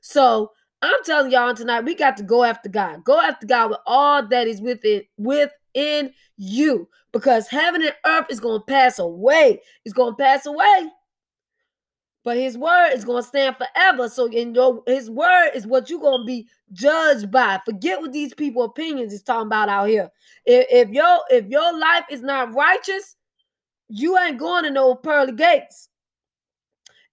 So, 0.00 0.52
I'm 0.82 1.02
telling 1.04 1.32
y'all 1.32 1.54
tonight, 1.54 1.84
we 1.84 1.94
got 1.94 2.16
to 2.18 2.22
go 2.22 2.44
after 2.44 2.68
God. 2.68 3.02
Go 3.04 3.20
after 3.20 3.46
God 3.46 3.70
with 3.70 3.78
all 3.86 4.26
that 4.28 4.46
is 4.46 4.60
within 4.60 5.02
within 5.16 6.12
you, 6.36 6.88
because 7.12 7.48
heaven 7.48 7.82
and 7.82 7.94
earth 8.04 8.26
is 8.30 8.40
going 8.40 8.60
to 8.60 8.64
pass 8.64 8.98
away. 8.98 9.60
It's 9.84 9.94
going 9.94 10.14
to 10.14 10.22
pass 10.22 10.44
away. 10.46 10.90
But 12.26 12.38
his 12.38 12.58
word 12.58 12.90
is 12.92 13.04
going 13.04 13.22
to 13.22 13.28
stand 13.28 13.54
forever. 13.56 14.08
So 14.08 14.26
in 14.26 14.52
your 14.52 14.82
his 14.88 15.08
word 15.08 15.50
is 15.54 15.64
what 15.64 15.88
you're 15.88 16.00
going 16.00 16.22
to 16.22 16.26
be 16.26 16.48
judged 16.72 17.30
by. 17.30 17.60
Forget 17.64 18.00
what 18.00 18.12
these 18.12 18.34
people 18.34 18.64
opinions 18.64 19.12
is 19.12 19.22
talking 19.22 19.46
about 19.46 19.68
out 19.68 19.88
here. 19.88 20.10
If, 20.44 20.66
if 20.68 20.88
your 20.90 21.20
if 21.30 21.46
your 21.46 21.78
life 21.78 22.02
is 22.10 22.22
not 22.22 22.52
righteous, 22.52 23.14
you 23.88 24.18
ain't 24.18 24.40
going 24.40 24.64
to 24.64 24.70
no 24.70 24.96
pearly 24.96 25.34
gates. 25.34 25.88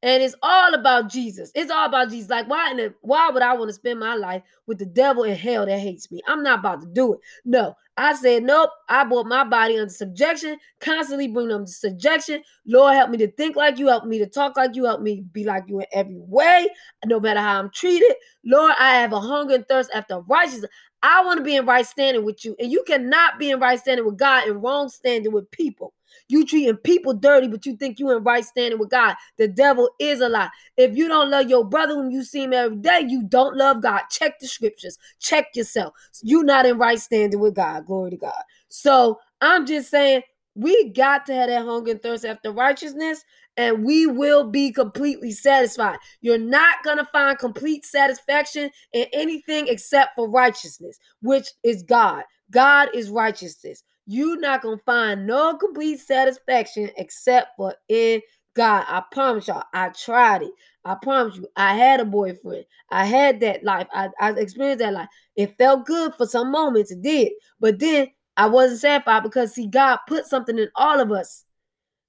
And 0.04 0.22
it's 0.22 0.36
all 0.44 0.74
about 0.74 1.10
Jesus. 1.10 1.50
It's 1.56 1.72
all 1.72 1.86
about 1.86 2.10
Jesus. 2.10 2.30
Like, 2.30 2.50
why 2.50 2.70
in 2.72 2.78
the, 2.78 2.94
why 3.02 3.30
would 3.30 3.42
I 3.42 3.54
want 3.54 3.70
to 3.70 3.74
spend 3.74 4.02
my 4.02 4.16
life 4.16 4.44
with 4.68 4.78
the 4.78 4.86
devil 4.86 5.24
in 5.24 5.34
hell 5.34 5.66
that 5.66 5.80
hates 5.80 6.12
me? 6.12 6.20
I'm 6.28 6.44
not 6.44 6.60
about 6.60 6.82
to 6.82 6.88
do 6.88 7.14
it. 7.14 7.22
No, 7.46 7.74
I 7.96 8.14
said, 8.14 8.44
nope. 8.44 8.70
I 8.90 9.06
brought 9.06 9.28
my 9.28 9.46
body 9.46 9.80
under 9.80 9.94
subjection, 9.94 10.58
constantly 10.82 11.30
bring 11.30 11.48
them 11.48 11.66
to 11.66 11.72
subjection. 11.72 12.44
Lord, 12.68 12.96
help 12.96 13.12
me 13.12 13.18
to 13.20 13.32
think 13.32 13.56
like 13.56 13.80
you, 13.80 13.88
help 13.88 14.04
me 14.04 14.20
to 14.20 14.28
talk 14.28 14.58
like 14.58 14.76
you, 14.76 14.84
help 14.84 15.02
me 15.02 15.24
be 15.32 15.46
like 15.46 15.64
you 15.68 15.80
in 15.80 15.86
every 15.94 16.20
way, 16.20 16.68
no 17.06 17.22
matter 17.22 17.40
how 17.40 17.60
I'm 17.60 17.70
treated. 17.70 18.14
Lord, 18.44 18.74
I 18.78 18.96
have 18.96 19.14
a 19.14 19.22
hunger 19.22 19.56
and 19.56 19.68
thirst 19.70 19.90
after 19.94 20.20
righteousness. 20.20 20.70
I 21.02 21.24
want 21.24 21.38
to 21.38 21.44
be 21.44 21.56
in 21.56 21.66
right 21.66 21.86
standing 21.86 22.26
with 22.26 22.44
you. 22.44 22.58
And 22.60 22.70
you 22.70 22.84
cannot 22.86 23.40
be 23.40 23.52
in 23.52 23.60
right 23.62 23.80
standing 23.80 24.06
with 24.06 24.18
God 24.18 24.50
and 24.50 24.62
wrong 24.62 24.90
standing 24.90 25.32
with 25.32 25.50
people. 25.52 25.94
You 26.30 26.46
treating 26.46 26.78
people 26.78 27.14
dirty, 27.14 27.48
but 27.48 27.66
you 27.66 27.76
think 27.76 28.00
you 28.00 28.10
in 28.12 28.24
right 28.24 28.46
standing 28.46 28.80
with 28.80 28.90
God. 28.90 29.16
The 29.38 29.48
devil 29.48 29.90
is 30.00 30.22
a 30.22 30.30
lie. 30.30 30.50
If 30.78 30.96
you 30.96 31.08
don't 31.08 31.30
love 31.30 31.50
your 31.50 31.66
brother 31.66 31.98
when 31.98 32.12
you 32.12 32.24
see 32.24 32.44
him 32.44 32.54
every 32.54 32.78
day, 32.78 33.06
you 33.08 33.24
don't 33.24 33.58
love 33.58 33.82
God. 33.82 34.04
Check 34.10 34.40
the 34.40 34.48
scriptures. 34.48 34.98
Check 35.20 35.48
yourself. 35.54 35.94
You're 36.22 36.44
not 36.44 36.66
in 36.66 36.78
right 36.78 37.00
standing 37.00 37.40
with 37.40 37.56
God. 37.56 37.86
Glory 37.86 38.12
to 38.12 38.18
God. 38.18 38.42
So 38.70 39.20
I'm 39.42 39.66
just 39.66 39.92
saying 39.92 40.22
we 40.56 40.90
got 40.92 41.26
to 41.26 41.34
have 41.34 41.50
that 41.50 41.66
hunger 41.66 41.92
and 41.92 42.02
thirst 42.02 42.26
after 42.26 42.52
righteousness, 42.52 43.24
and 43.58 43.84
we 43.84 44.08
will 44.08 44.50
be 44.50 44.72
completely 44.72 45.32
satisfied. 45.32 45.98
You're 46.22 46.38
not 46.38 46.84
going 46.84 46.98
to 46.98 47.08
find 47.12 47.38
complete 47.38 47.86
satisfaction 47.86 48.70
in 48.94 49.08
anything 49.14 49.68
except 49.68 50.12
for 50.16 50.30
righteousness, 50.30 50.98
which 51.22 51.50
is 51.64 51.84
God. 51.84 52.24
God 52.52 52.90
is 52.94 53.10
righteousness 53.10 53.84
you're 54.06 54.40
not 54.40 54.62
gonna 54.62 54.78
find 54.86 55.26
no 55.26 55.56
complete 55.58 56.00
satisfaction 56.00 56.90
except 56.98 57.56
for 57.58 57.76
in 57.90 58.22
God. 58.56 58.86
I 58.88 59.04
promise 59.12 59.48
y'all, 59.48 59.64
I 59.74 59.90
tried 59.90 60.44
it. 60.44 60.52
I 60.86 60.96
promise 61.02 61.38
you, 61.38 61.48
I 61.56 61.76
had 61.76 62.00
a 62.00 62.06
boyfriend. 62.06 62.66
I 62.90 63.06
had 63.06 63.40
that 63.40 63.64
life. 63.64 63.88
I, 63.94 64.10
I 64.20 64.32
experienced 64.32 64.80
that 64.80 64.94
life. 64.94 65.08
It 65.36 65.58
felt 65.58 65.86
good 65.86 66.14
for 66.16 66.26
some 66.26 66.52
moments, 66.52 66.92
it 66.92 67.02
did. 67.02 67.32
But 67.60 67.80
then 67.80 68.08
I 68.36 68.48
wasn't 68.48 68.82
satisfied 68.82 69.24
because 69.24 69.54
see, 69.54 69.68
God 69.68 70.00
put 70.08 70.26
something 70.26 70.58
in 70.58 70.70
all 70.76 71.00
of 71.00 71.12
us 71.12 71.46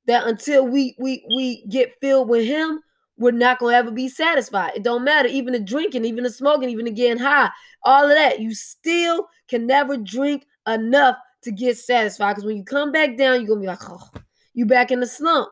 that 0.06 0.26
until 0.26 0.66
we 0.66 0.96
we 0.98 1.24
we 1.36 1.64
get 1.66 1.94
filled 2.00 2.28
with 2.28 2.44
him, 2.44 2.80
we're 3.16 3.30
not 3.30 3.58
gonna 3.58 3.76
ever 3.76 3.90
be 3.90 4.08
satisfied. 4.08 4.72
It 4.74 4.82
don't 4.82 5.04
matter, 5.04 5.28
even 5.28 5.52
the 5.52 5.60
drinking, 5.60 6.04
even 6.04 6.24
the 6.24 6.30
smoking, 6.30 6.68
even 6.68 6.86
the 6.86 6.90
getting 6.90 7.22
high, 7.22 7.50
all 7.84 8.04
of 8.04 8.16
that. 8.16 8.40
You 8.40 8.54
still 8.54 9.28
can 9.48 9.66
never 9.66 9.96
drink 9.96 10.46
enough 10.66 11.16
to 11.44 11.52
get 11.52 11.78
satisfied. 11.78 12.32
Because 12.32 12.44
when 12.44 12.56
you 12.56 12.64
come 12.64 12.92
back 12.92 13.16
down, 13.16 13.40
you're 13.40 13.48
gonna 13.48 13.60
be 13.60 13.66
like, 13.66 13.88
oh, 13.88 14.10
you 14.54 14.66
back 14.66 14.90
in 14.90 15.00
the 15.00 15.06
slump. 15.06 15.50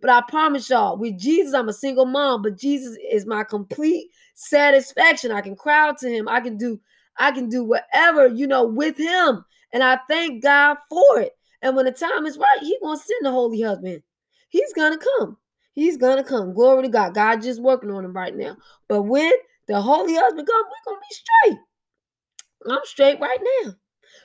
But 0.00 0.10
I 0.10 0.22
promise 0.28 0.70
y'all, 0.70 0.96
with 0.96 1.18
Jesus, 1.18 1.52
I'm 1.52 1.68
a 1.68 1.74
single 1.74 2.06
mom, 2.06 2.42
but 2.42 2.58
Jesus 2.58 2.96
is 3.10 3.26
my 3.26 3.44
complete 3.44 4.08
satisfaction. 4.34 5.30
I 5.30 5.42
can 5.42 5.56
cry 5.56 5.88
out 5.88 5.98
to 5.98 6.08
him. 6.08 6.28
I 6.28 6.40
can 6.40 6.56
do, 6.56 6.80
I 7.18 7.32
can 7.32 7.48
do 7.48 7.64
whatever, 7.64 8.26
you 8.26 8.46
know, 8.46 8.64
with 8.64 8.96
him. 8.96 9.44
And 9.72 9.82
I 9.82 9.98
thank 10.08 10.42
God 10.42 10.78
for 10.88 11.20
it. 11.20 11.32
And 11.62 11.76
when 11.76 11.84
the 11.84 11.92
time 11.92 12.26
is 12.26 12.38
right, 12.38 12.58
He 12.60 12.78
gonna 12.82 12.96
send 12.96 13.24
the 13.24 13.30
holy 13.30 13.60
husband. 13.60 14.02
He's 14.48 14.72
gonna 14.72 14.98
come. 15.18 15.36
He's 15.74 15.96
gonna 15.96 16.24
come. 16.24 16.54
Glory 16.54 16.84
to 16.84 16.88
God. 16.88 17.14
God 17.14 17.42
just 17.42 17.62
working 17.62 17.90
on 17.90 18.04
him 18.04 18.12
right 18.12 18.34
now. 18.34 18.56
But 18.88 19.02
when 19.02 19.32
the 19.68 19.80
holy 19.80 20.14
husband 20.14 20.46
come, 20.46 20.64
we're 20.64 20.92
gonna 20.92 21.00
be 21.00 21.14
straight. 21.14 21.58
I'm 22.68 22.80
straight 22.84 23.20
right 23.20 23.38
now. 23.64 23.74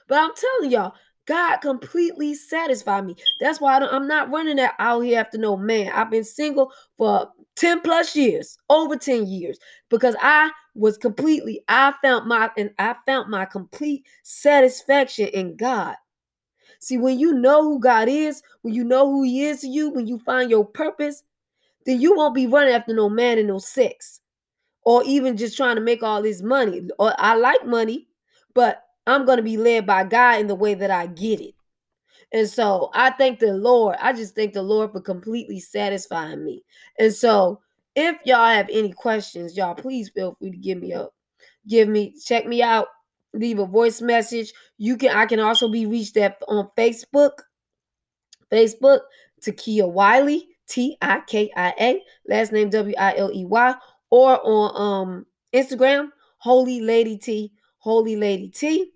But 0.07 0.19
I'm 0.19 0.31
telling 0.35 0.71
y'all, 0.71 0.93
God 1.25 1.57
completely 1.57 2.35
satisfied 2.35 3.05
me. 3.05 3.15
That's 3.39 3.59
why 3.59 3.77
I 3.77 3.95
am 3.95 4.07
not 4.07 4.29
running 4.29 4.57
that 4.57 4.75
out 4.79 5.01
here 5.01 5.19
after 5.19 5.37
no 5.37 5.57
man. 5.57 5.91
I've 5.91 6.11
been 6.11 6.23
single 6.23 6.71
for 6.97 7.29
10 7.55 7.81
plus 7.81 8.15
years, 8.15 8.57
over 8.69 8.95
10 8.95 9.25
years, 9.27 9.57
because 9.89 10.15
I 10.21 10.51
was 10.75 10.97
completely, 10.97 11.61
I 11.67 11.93
found 12.03 12.27
my 12.27 12.51
and 12.57 12.71
I 12.77 12.95
found 13.05 13.31
my 13.31 13.45
complete 13.45 14.05
satisfaction 14.23 15.27
in 15.29 15.55
God. 15.55 15.95
See, 16.79 16.97
when 16.97 17.17
you 17.17 17.33
know 17.33 17.63
who 17.63 17.79
God 17.79 18.07
is, 18.07 18.43
when 18.61 18.73
you 18.73 18.83
know 18.83 19.09
who 19.09 19.23
He 19.23 19.45
is 19.45 19.61
to 19.61 19.67
you, 19.67 19.89
when 19.89 20.05
you 20.05 20.19
find 20.19 20.51
your 20.51 20.65
purpose, 20.65 21.23
then 21.85 22.01
you 22.01 22.15
won't 22.15 22.35
be 22.35 22.47
running 22.47 22.73
after 22.73 22.93
no 22.93 23.09
man 23.09 23.39
and 23.39 23.47
no 23.47 23.57
sex, 23.57 24.19
or 24.83 25.03
even 25.05 25.37
just 25.37 25.57
trying 25.57 25.75
to 25.75 25.81
make 25.81 26.03
all 26.03 26.21
this 26.21 26.41
money. 26.41 26.87
Or 26.99 27.13
I 27.17 27.35
like 27.35 27.65
money, 27.65 28.07
but 28.53 28.84
I'm 29.07 29.25
going 29.25 29.37
to 29.37 29.43
be 29.43 29.57
led 29.57 29.85
by 29.85 30.03
God 30.03 30.41
in 30.41 30.47
the 30.47 30.55
way 30.55 30.73
that 30.73 30.91
I 30.91 31.07
get 31.07 31.41
it. 31.41 31.53
And 32.31 32.49
so 32.49 32.89
I 32.93 33.11
thank 33.11 33.39
the 33.39 33.53
Lord. 33.53 33.97
I 34.01 34.13
just 34.13 34.35
thank 34.35 34.53
the 34.53 34.63
Lord 34.63 34.91
for 34.91 35.01
completely 35.01 35.59
satisfying 35.59 36.43
me. 36.43 36.63
And 36.97 37.13
so 37.13 37.61
if 37.95 38.17
y'all 38.25 38.47
have 38.47 38.67
any 38.71 38.91
questions, 38.91 39.55
y'all 39.55 39.75
please 39.75 40.09
feel 40.09 40.35
free 40.39 40.51
to 40.51 40.57
give 40.57 40.79
me 40.79 40.91
a 40.91 41.07
give 41.67 41.87
me 41.87 42.13
check 42.25 42.45
me 42.45 42.61
out, 42.61 42.87
leave 43.33 43.59
a 43.59 43.65
voice 43.65 44.01
message. 44.01 44.51
You 44.77 44.97
can 44.97 45.15
I 45.15 45.25
can 45.25 45.39
also 45.39 45.69
be 45.69 45.85
reached 45.85 46.17
at 46.17 46.41
on 46.47 46.69
Facebook 46.77 47.31
Facebook, 48.51 49.01
Tikia 49.41 49.89
Wiley, 49.89 50.47
T 50.67 50.97
I 51.01 51.21
K 51.27 51.51
I 51.55 51.73
A, 51.79 52.01
last 52.27 52.51
name 52.51 52.69
W 52.69 52.95
I 52.97 53.15
L 53.17 53.31
E 53.31 53.45
Y, 53.45 53.75
or 54.09 54.39
on 54.43 54.81
um 54.81 55.25
Instagram, 55.53 56.09
Holy 56.37 56.81
Lady 56.81 57.17
T, 57.17 57.51
Holy 57.77 58.15
Lady 58.15 58.49
T. 58.49 58.91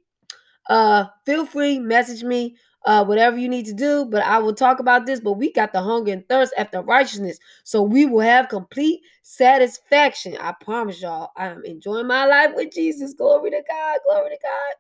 Uh, 0.70 1.06
feel 1.26 1.46
free, 1.46 1.80
message 1.80 2.24
me, 2.24 2.56
uh, 2.86 3.04
whatever 3.04 3.38
you 3.38 3.50
need 3.50 3.66
to 3.66 3.74
do. 3.74 4.06
But 4.06 4.24
I 4.24 4.38
will 4.40 4.54
talk 4.54 4.80
about 4.80 5.06
this. 5.06 5.20
But 5.20 5.34
we 5.34 5.52
got 5.52 5.74
the 5.74 5.82
hunger 5.82 6.14
and 6.14 6.28
thirst 6.30 6.54
after 6.58 6.82
righteousness, 6.82 7.40
so 7.64 7.82
we 7.82 8.06
will 8.06 8.22
have 8.22 8.48
complete 8.48 9.02
satisfaction. 9.24 10.38
I 10.40 10.54
promise 10.62 11.02
y'all. 11.02 11.32
I'm 11.36 11.66
enjoying 11.66 12.08
my 12.08 12.26
life 12.26 12.52
with 12.56 12.72
Jesus. 12.72 13.14
Glory 13.14 13.52
to 13.52 13.62
God. 13.68 14.00
Glory 14.08 14.30
to 14.30 14.38
God. 14.42 14.76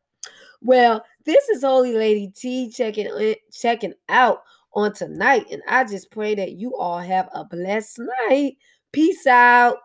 Well, 0.61 1.05
this 1.25 1.49
is 1.49 1.63
Holy 1.63 1.93
Lady 1.93 2.31
T 2.35 2.69
checking 2.69 3.07
in, 3.07 3.35
checking 3.51 3.93
out 4.09 4.43
on 4.73 4.93
tonight, 4.93 5.47
and 5.51 5.61
I 5.67 5.83
just 5.83 6.11
pray 6.11 6.35
that 6.35 6.51
you 6.51 6.75
all 6.77 6.99
have 6.99 7.29
a 7.33 7.43
blessed 7.43 7.99
night. 8.29 8.57
Peace 8.91 9.25
out. 9.25 9.77